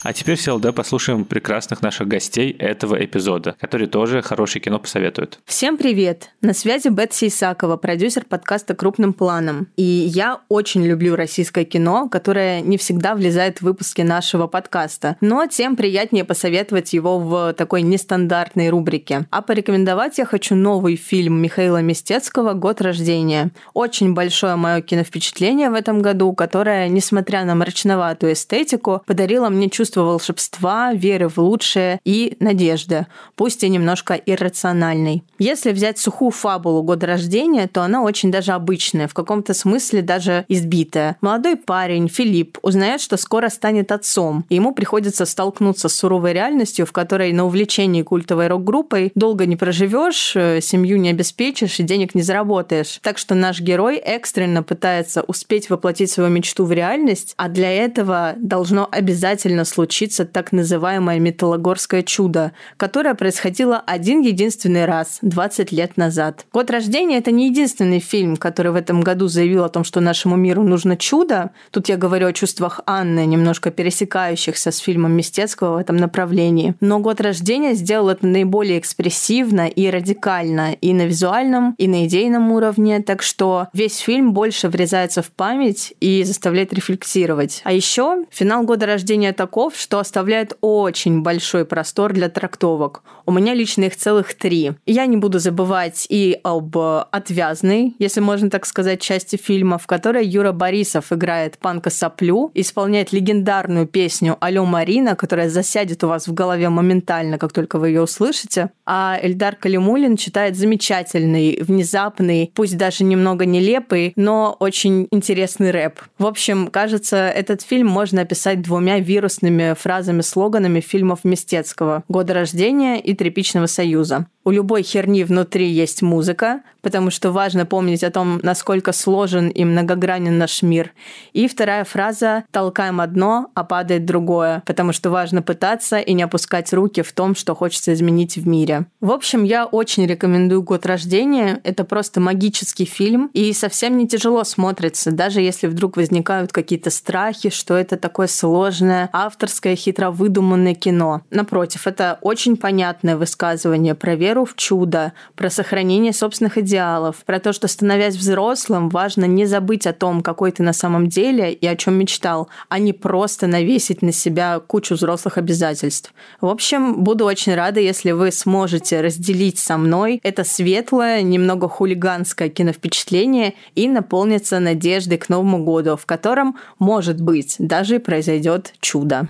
[0.07, 5.39] А теперь все ЛД послушаем прекрасных наших гостей этого эпизода, которые тоже хорошее кино посоветуют.
[5.43, 6.29] Всем привет!
[6.39, 9.67] На связи Бетси Исакова, продюсер подкаста «Крупным планом».
[9.75, 15.45] И я очень люблю российское кино, которое не всегда влезает в выпуски нашего подкаста, но
[15.45, 19.25] тем приятнее посоветовать его в такой нестандартной рубрике.
[19.29, 23.51] А порекомендовать я хочу новый фильм Михаила Мистецкого «Год рождения».
[23.73, 29.96] Очень большое мое киновпечатление в этом году, которое, несмотря на мрачноватую эстетику, подарило мне чувство
[29.97, 35.23] чувство волшебства, веры в лучшее и надежды, пусть и немножко иррациональной.
[35.39, 40.45] Если взять сухую фабулу года рождения, то она очень даже обычная, в каком-то смысле даже
[40.49, 41.17] избитая.
[41.21, 46.85] Молодой парень, Филипп, узнает, что скоро станет отцом, и ему приходится столкнуться с суровой реальностью,
[46.85, 52.13] в которой на увлечении культовой рок-группой долго не проживешь, э, семью не обеспечишь и денег
[52.13, 52.99] не заработаешь.
[53.01, 58.33] Так что наш герой экстренно пытается успеть воплотить свою мечту в реальность, а для этого
[58.37, 59.86] должно обязательно случиться
[60.25, 66.45] так называемое металлогорское чудо, которое происходило один единственный раз, 20 лет назад.
[66.53, 70.35] «Год рождения»— это не единственный фильм, который в этом году заявил о том, что нашему
[70.35, 71.51] миру нужно чудо.
[71.71, 76.75] Тут я говорю о чувствах Анны, немножко пересекающихся с фильмом Мистецкого в этом направлении.
[76.81, 82.51] Но «Год рождения» сделал это наиболее экспрессивно и радикально и на визуальном, и на идейном
[82.51, 87.61] уровне, так что весь фильм больше врезается в память и заставляет рефлексировать.
[87.63, 93.03] А еще финал года рождения таков, слов, что оставляет очень большой простор для трактовок.
[93.25, 94.71] У меня лично их целых три.
[94.85, 100.25] Я не буду забывать и об отвязной, если можно так сказать, части фильма, в которой
[100.25, 106.33] Юра Борисов играет панка Соплю, исполняет легендарную песню «Алло, Марина», которая засядет у вас в
[106.33, 108.69] голове моментально, как только вы ее услышите.
[108.85, 115.99] А Эльдар Калимулин читает замечательный, внезапный, пусть даже немного нелепый, но очень интересный рэп.
[116.17, 122.33] В общем, кажется, этот фильм можно описать двумя вирусными главными фразами, слоганами фильмов Мистецкого «Года
[122.33, 124.27] рождения» и «Тряпичного союза».
[124.43, 129.65] У любой херни внутри есть музыка, потому что важно помнить о том, насколько сложен и
[129.65, 130.93] многогранен наш мир.
[131.33, 136.71] И вторая фраза «толкаем одно, а падает другое», потому что важно пытаться и не опускать
[136.71, 138.85] руки в том, что хочется изменить в мире.
[139.01, 141.59] В общем, я очень рекомендую «Год рождения».
[141.65, 147.49] Это просто магический фильм и совсем не тяжело смотрится, даже если вдруг возникают какие-то страхи,
[147.49, 149.09] что это такое сложное,
[149.47, 151.21] авторское, хитро выдуманное кино.
[151.31, 157.53] Напротив, это очень понятное высказывание про веру в чудо, про сохранение собственных идеалов, про то,
[157.53, 161.77] что становясь взрослым, важно не забыть о том, какой ты на самом деле и о
[161.77, 166.13] чем мечтал, а не просто навесить на себя кучу взрослых обязательств.
[166.41, 172.49] В общем, буду очень рада, если вы сможете разделить со мной это светлое, немного хулиганское
[172.49, 179.29] киновпечатление и наполниться надеждой к Новому году, в котором, может быть, даже произойдет чудо.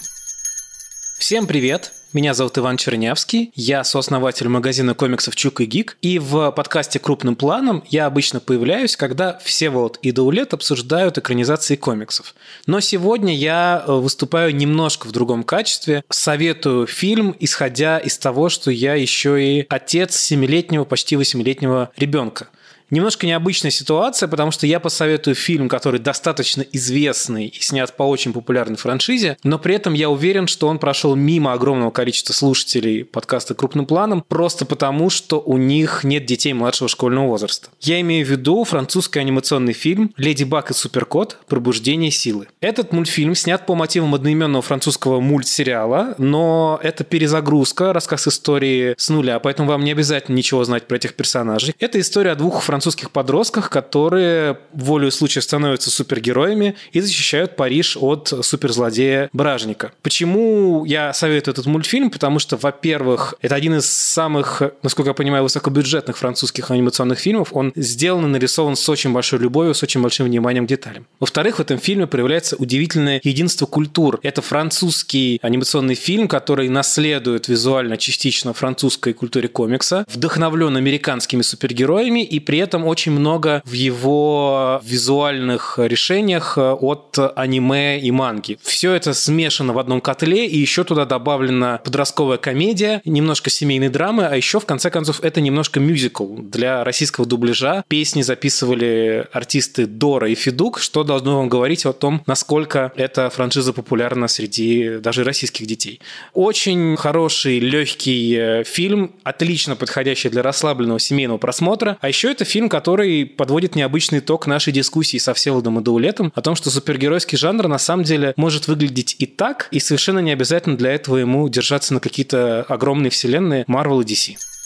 [1.18, 1.94] Всем привет!
[2.14, 7.36] Меня зовут Иван Чернявский, я сооснователь магазина комиксов «Чук и Гик», и в подкасте «Крупным
[7.36, 12.36] планом» я обычно появляюсь, когда все вот и Даулет обсуждают экранизации комиксов.
[12.68, 18.70] Но сегодня я э, выступаю немножко в другом качестве, советую фильм, исходя из того, что
[18.70, 22.50] я еще и отец семилетнего, почти восьмилетнего ребенка.
[22.90, 28.32] Немножко необычная ситуация, потому что я посоветую фильм, который достаточно известный и снят по очень
[28.32, 33.56] популярной франшизе, но при этом я уверен, что он прошел мимо огромного количества слушателей подкаста
[33.56, 37.70] «Крупным планом» просто потому, что у них нет детей младшего школьного возраста.
[37.82, 41.40] Я имею в виду французский анимационный фильм «Леди Баг и Суперкот.
[41.48, 42.48] Пробуждение силы».
[42.62, 49.40] Этот мультфильм снят по мотивам одноименного французского мультсериала, но это перезагрузка, рассказ истории с нуля,
[49.40, 51.76] поэтому вам не обязательно ничего знать про этих персонажей.
[51.80, 52.77] Это история о двух французских
[53.12, 59.92] подростках, которые волю случая становятся супергероями и защищают Париж от суперзлодея Бражника.
[60.02, 62.10] Почему я советую этот мультфильм?
[62.10, 67.50] Потому что, во-первых, это один из самых, насколько я понимаю, высокобюджетных французских анимационных фильмов.
[67.52, 71.08] Он сделан и нарисован с очень большой любовью, с очень большим вниманием к деталям.
[71.20, 74.20] Во-вторых, в этом фильме проявляется удивительное единство культур.
[74.24, 82.40] Это французский анимационный фильм, который наследует визуально частично французской культуре комикса, вдохновлен американскими супергероями и
[82.40, 88.58] при этом очень много в его визуальных решениях от аниме и манги.
[88.62, 94.26] Все это смешано в одном котле, и еще туда добавлена подростковая комедия, немножко семейной драмы,
[94.26, 97.84] а еще, в конце концов, это немножко мюзикл для российского дубляжа.
[97.88, 103.74] Песни записывали артисты Дора и Федук, что должно вам говорить о том, насколько эта франшиза
[103.74, 106.02] популярна среди даже российских детей.
[106.34, 111.98] Очень хороший, легкий э, фильм, отлично подходящий для расслабленного семейного просмотра.
[112.02, 116.42] А еще это фильм, который подводит необычный итог нашей дискуссии со Всеволодом и Даулетом о
[116.42, 120.76] том, что супергеройский жанр на самом деле может выглядеть и так, и совершенно не обязательно
[120.76, 124.57] для этого ему держаться на какие-то огромные вселенные Marvel и DC.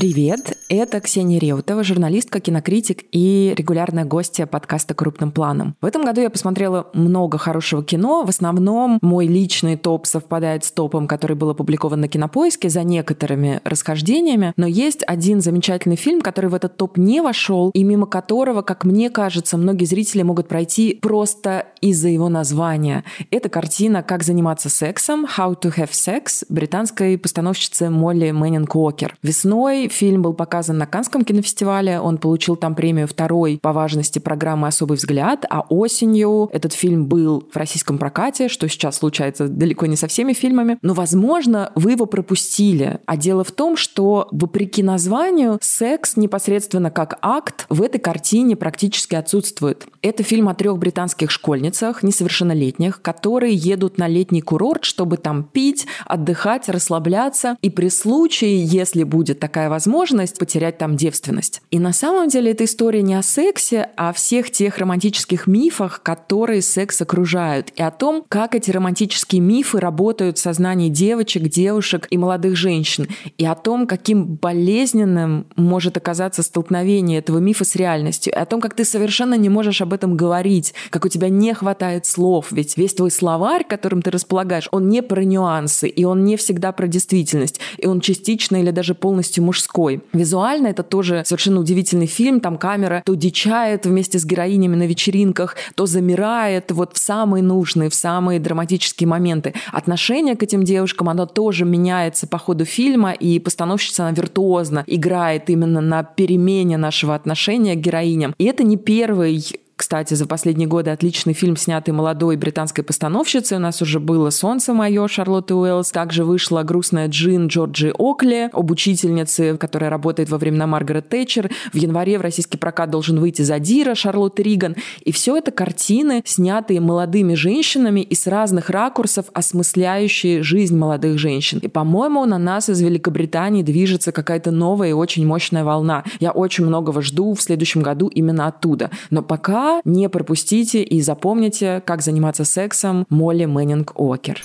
[0.00, 5.76] Привет, это Ксения Реутова, журналистка, кинокритик и регулярная гостья подкаста «Крупным планом».
[5.82, 8.24] В этом году я посмотрела много хорошего кино.
[8.24, 13.60] В основном мой личный топ совпадает с топом, который был опубликован на Кинопоиске, за некоторыми
[13.62, 14.54] расхождениями.
[14.56, 18.86] Но есть один замечательный фильм, который в этот топ не вошел, и мимо которого, как
[18.86, 23.04] мне кажется, многие зрители могут пройти просто из-за его названия.
[23.30, 29.14] Это картина «Как заниматься сексом» «How to have sex» британской постановщицы Молли Мэннинг Уокер.
[29.22, 34.68] Весной Фильм был показан на Канском кинофестивале, он получил там премию второй по важности программы
[34.68, 39.96] «Особый взгляд», а осенью этот фильм был в российском прокате, что сейчас случается далеко не
[39.96, 40.78] со всеми фильмами.
[40.82, 43.00] Но, возможно, вы его пропустили.
[43.06, 49.16] А дело в том, что, вопреки названию, секс непосредственно как акт в этой картине практически
[49.16, 49.86] отсутствует.
[50.02, 55.86] Это фильм о трех британских школьницах, несовершеннолетних, которые едут на летний курорт, чтобы там пить,
[56.06, 57.56] отдыхать, расслабляться.
[57.60, 61.62] И при случае, если будет такая возможность, возможность потерять там девственность.
[61.70, 66.02] И на самом деле эта история не о сексе, а о всех тех романтических мифах,
[66.02, 72.06] которые секс окружают, и о том, как эти романтические мифы работают в сознании девочек, девушек
[72.10, 73.08] и молодых женщин,
[73.38, 78.60] и о том, каким болезненным может оказаться столкновение этого мифа с реальностью, и о том,
[78.60, 82.76] как ты совершенно не можешь об этом говорить, как у тебя не хватает слов, ведь
[82.76, 86.86] весь твой словарь, которым ты располагаешь, он не про нюансы, и он не всегда про
[86.86, 90.00] действительность, и он частично или даже полностью мужской мужской.
[90.12, 92.40] Визуально это тоже совершенно удивительный фильм.
[92.40, 97.88] Там камера то дичает вместе с героинями на вечеринках, то замирает вот в самые нужные,
[97.88, 99.54] в самые драматические моменты.
[99.72, 105.50] Отношение к этим девушкам, оно тоже меняется по ходу фильма, и постановщица, она виртуозно играет
[105.50, 108.34] именно на перемене нашего отношения к героиням.
[108.38, 109.44] И это не первый
[109.80, 113.56] кстати, за последние годы отличный фильм, снятый молодой британской постановщицей.
[113.56, 115.90] У нас уже было «Солнце мое» Шарлотты Уэллс.
[115.90, 121.50] Также вышла «Грустная Джин» Джорджи Окли, об учительнице, которая работает во времена Маргарет Тэтчер.
[121.72, 124.76] В январе в российский прокат должен выйти «Задира» Шарлотты Риган.
[125.02, 131.58] И все это картины, снятые молодыми женщинами и с разных ракурсов, осмысляющие жизнь молодых женщин.
[131.58, 136.04] И, по-моему, на нас из Великобритании движется какая-то новая и очень мощная волна.
[136.18, 138.90] Я очень многого жду в следующем году именно оттуда.
[139.08, 144.42] Но пока не пропустите и запомните, как заниматься сексом Молли Мэннинг Уокер.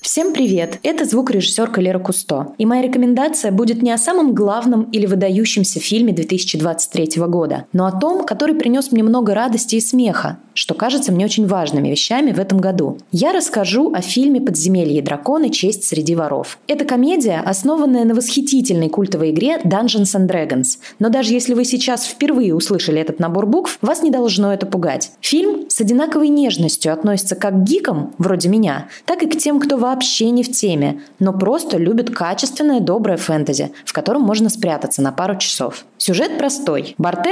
[0.00, 0.78] Всем привет!
[0.82, 2.54] Это звукорежиссерка Лера Кусто.
[2.56, 7.92] И моя рекомендация будет не о самом главном или выдающемся фильме 2023 года, но о
[7.92, 12.40] том, который принес мне много радости и смеха, что кажется мне очень важными вещами в
[12.40, 12.96] этом году.
[13.12, 15.50] Я расскажу о фильме «Подземелье и драконы.
[15.50, 16.58] Честь среди воров».
[16.66, 20.78] Это комедия, основанная на восхитительной культовой игре Dungeons and Dragons.
[20.98, 25.12] Но даже если вы сейчас впервые услышали этот набор букв, вас не должно это пугать.
[25.20, 29.76] Фильм с одинаковой нежностью относится как к гикам, вроде меня, так и к тем, кто
[29.76, 29.89] вообще
[30.30, 35.36] не в теме, но просто любит качественное, доброе фэнтези, в котором можно спрятаться на пару
[35.36, 35.84] часов.
[35.98, 36.94] Сюжет простой.
[36.98, 37.26] Барт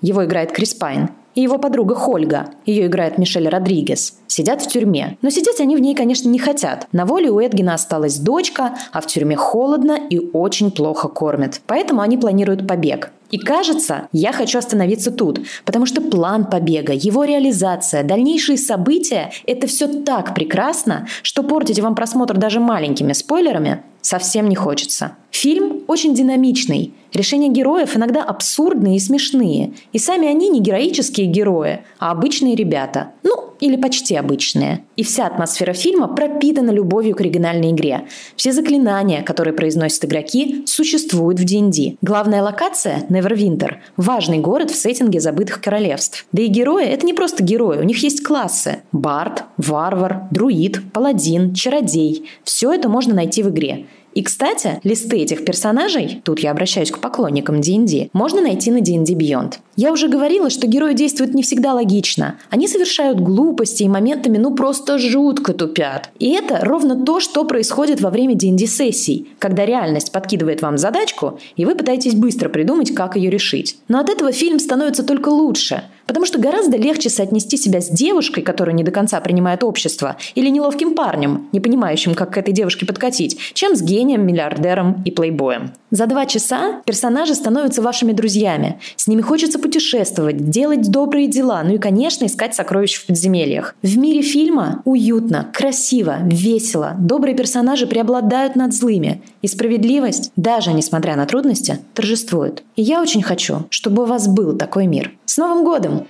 [0.00, 5.18] его играет Крис Пайн, и его подруга Хольга, ее играет Мишель Родригес, сидят в тюрьме.
[5.22, 6.86] Но сидеть они в ней, конечно, не хотят.
[6.92, 11.60] На воле у Эдгена осталась дочка, а в тюрьме холодно и очень плохо кормят.
[11.66, 13.10] Поэтому они планируют побег.
[13.30, 19.66] И кажется, я хочу остановиться тут, потому что план побега, его реализация, дальнейшие события– это
[19.66, 25.16] все так прекрасно, что портить вам просмотр даже маленькими спойлерами совсем не хочется.
[25.34, 26.94] Фильм очень динамичный.
[27.12, 29.72] Решения героев иногда абсурдные и смешные.
[29.92, 33.10] И сами они не героические герои, а обычные ребята.
[33.24, 34.84] Ну, или почти обычные.
[34.94, 38.06] И вся атмосфера фильма пропитана любовью к оригинальной игре.
[38.36, 41.96] Все заклинания, которые произносят игроки, существуют в D&D.
[42.00, 46.26] Главная локация– Невервинтер– важный город в сеттинге забытых королевств.
[46.30, 51.54] Да и герои– это не просто герои, у них есть классы– бард, варвар, друид, паладин,
[51.54, 52.28] чародей.
[52.44, 53.86] Все это можно найти в игре.
[54.14, 59.12] И, кстати, листы этих персонажей, тут я обращаюсь к поклонникам D&D, можно найти на D&D
[59.14, 59.54] Beyond.
[59.76, 62.38] Я уже говорила, что герои действуют не всегда логично.
[62.48, 66.10] Они совершают глупости и моментами ну просто жутко тупят.
[66.20, 71.64] И это ровно то, что происходит во время D&D-сессий, когда реальность подкидывает вам задачку, и
[71.64, 73.78] вы пытаетесь быстро придумать, как ее решить.
[73.88, 78.42] Но от этого фильм становится только лучше– Потому что гораздо легче соотнести себя с девушкой,
[78.42, 82.86] которая не до конца принимает общество, или неловким парнем, не понимающим, как к этой девушке
[82.86, 85.72] подкатить, чем с гением, миллиардером и плейбоем.
[85.90, 88.80] За два часа персонажи становятся вашими друзьями.
[88.96, 93.76] С ними хочется путешествовать, делать добрые дела, ну и, конечно, искать сокровища в подземельях.
[93.82, 96.96] В мире фильма уютно, красиво, весело.
[96.98, 99.22] Добрые персонажи преобладают над злыми.
[99.42, 102.64] И справедливость, даже несмотря на трудности, торжествует.
[102.76, 105.12] И я очень хочу, чтобы у вас был такой мир.
[105.26, 106.03] С Новым годом!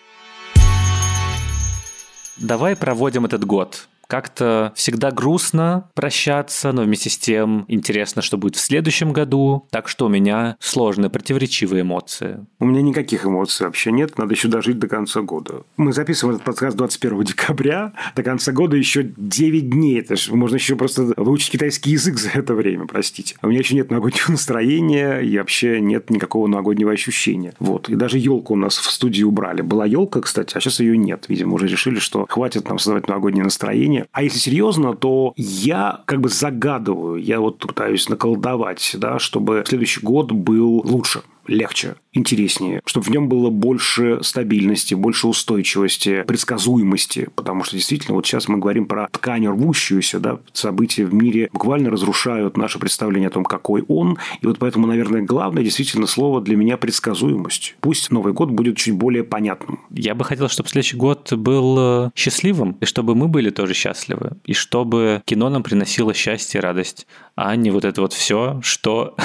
[2.45, 8.57] Давай проводим этот год как-то всегда грустно прощаться, но вместе с тем интересно, что будет
[8.57, 9.66] в следующем году.
[9.70, 12.44] Так что у меня сложные, противоречивые эмоции.
[12.59, 14.18] У меня никаких эмоций вообще нет.
[14.18, 15.62] Надо еще дожить до конца года.
[15.76, 17.92] Мы записываем этот подкаст 21 декабря.
[18.14, 20.00] До конца года еще 9 дней.
[20.00, 23.36] Это ж можно еще просто выучить китайский язык за это время, простите.
[23.42, 27.55] У меня еще нет новогоднего настроения и вообще нет никакого новогоднего ощущения.
[27.59, 27.88] Вот.
[27.88, 29.62] И даже елку у нас в студии убрали.
[29.62, 31.26] Была елка, кстати, а сейчас ее нет.
[31.28, 36.20] Видимо, уже решили, что хватит нам создавать новогоднее настроение а если серьезно, то я как
[36.20, 43.07] бы загадываю, я вот пытаюсь наколдовать, да, чтобы следующий год был лучше легче, интереснее, чтобы
[43.07, 48.86] в нем было больше стабильности, больше устойчивости, предсказуемости, потому что действительно вот сейчас мы говорим
[48.86, 54.18] про ткань рвущуюся, да, события в мире буквально разрушают наше представление о том, какой он,
[54.40, 57.76] и вот поэтому, наверное, главное действительно слово для меня предсказуемость.
[57.80, 59.80] Пусть Новый год будет чуть более понятным.
[59.90, 64.32] Я бы хотел, чтобы следующий год был э, счастливым, и чтобы мы были тоже счастливы,
[64.45, 69.16] и чтобы кино нам приносило счастье и радость, а не вот это вот все, что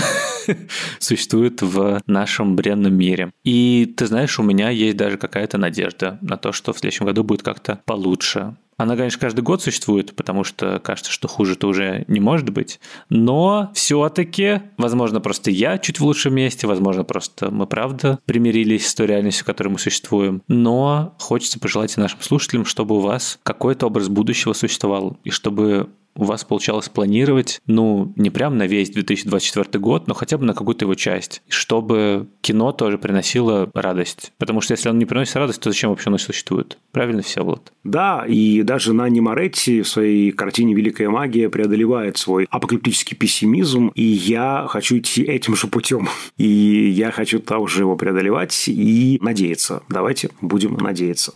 [1.00, 3.32] существует в нашем бренном мире.
[3.44, 7.24] И ты знаешь, у меня есть даже какая-то надежда на то, что в следующем году
[7.24, 8.56] будет как-то получше.
[8.80, 12.80] Она, конечно, каждый год существует, потому что кажется, что хуже-то уже не может быть.
[13.10, 18.96] Но все-таки, возможно, просто я чуть в лучшем месте, возможно, просто мы правда примирились с
[18.96, 20.44] той реальностью, в которой мы существуем.
[20.48, 25.90] Но хочется пожелать и нашим слушателям, чтобы у вас какой-то образ будущего существовал, и чтобы
[26.16, 30.54] у вас получалось планировать, ну, не прям на весь 2024 год, но хотя бы на
[30.54, 34.34] какую-то его часть, чтобы кино тоже приносило радость.
[34.38, 36.78] Потому что если оно не приносит радость, то зачем вообще оно существует?
[36.92, 37.72] Правильно все, вот.
[37.84, 44.04] Да, и даже Нани Моретти в своей картине «Великая магия» преодолевает свой апокалиптический пессимизм, и
[44.04, 46.08] я хочу идти этим же путем.
[46.38, 49.84] И я хочу также его преодолевать и надеяться.
[49.90, 51.34] Давайте будем надеяться.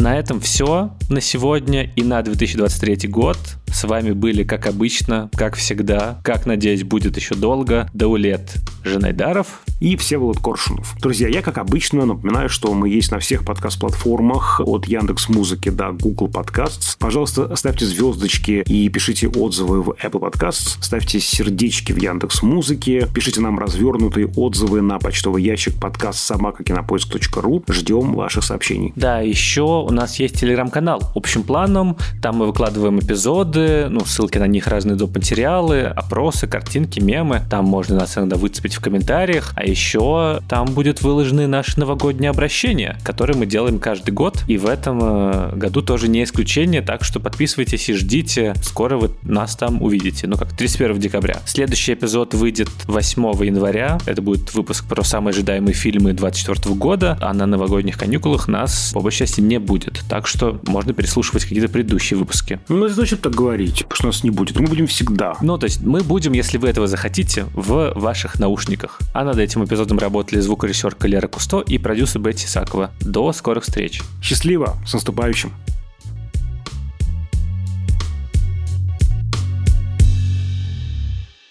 [0.00, 3.36] На этом все на сегодня и на 2023 год.
[3.72, 9.96] С вами были, как обычно, как всегда, как, надеюсь, будет еще долго, Даулет Женайдаров и
[9.96, 10.94] Всеволод Коршунов.
[11.00, 15.92] Друзья, я, как обычно, напоминаю, что мы есть на всех подкаст-платформах от Яндекс Музыки до
[15.92, 16.96] Google Podcasts.
[16.98, 23.40] Пожалуйста, ставьте звездочки и пишите отзывы в Apple Podcasts, ставьте сердечки в Яндекс Музыке, пишите
[23.40, 27.64] нам развернутые отзывы на почтовый ящик подкаст собакакинопоиск.ру.
[27.70, 28.92] Ждем ваших сообщений.
[28.96, 31.96] Да, еще у нас есть телеграм-канал общим планом.
[32.20, 35.14] Там мы выкладываем эпизоды, эпизоды, ну, ссылки на них, разные доп.
[35.14, 37.42] материалы, опросы, картинки, мемы.
[37.50, 39.52] Там можно нас иногда выцепить в комментариях.
[39.56, 44.44] А еще там будут выложены наши новогодние обращения, которые мы делаем каждый год.
[44.48, 48.54] И в этом э, году тоже не исключение, так что подписывайтесь и ждите.
[48.62, 50.26] Скоро вы нас там увидите.
[50.26, 51.40] Ну, как 31 декабря.
[51.46, 53.98] Следующий эпизод выйдет 8 января.
[54.06, 57.18] Это будет выпуск про самые ожидаемые фильмы 24 года.
[57.20, 60.02] А на новогодних каникулах нас, по большей части, не будет.
[60.08, 62.60] Так что можно переслушивать какие-то предыдущие выпуски.
[62.68, 63.49] Ну, зачем так говорить?
[63.50, 64.60] Говорить, потому что нас не будет.
[64.60, 65.34] Мы будем всегда.
[65.40, 69.00] Ну, то есть мы будем, если вы этого захотите, в ваших наушниках.
[69.12, 72.92] А над этим эпизодом работали звукорежиссерка Лера Кусто и продюсер Бетти Сакова.
[73.00, 74.02] До скорых встреч.
[74.22, 74.76] Счастливо.
[74.86, 75.52] С наступающим.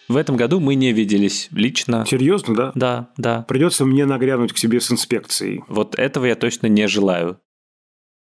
[0.07, 2.05] В этом году мы не виделись лично.
[2.07, 2.71] Серьезно, да?
[2.75, 3.41] Да, да.
[3.41, 5.63] Придется мне нагрянуть к себе с инспекцией.
[5.67, 7.39] Вот этого я точно не желаю.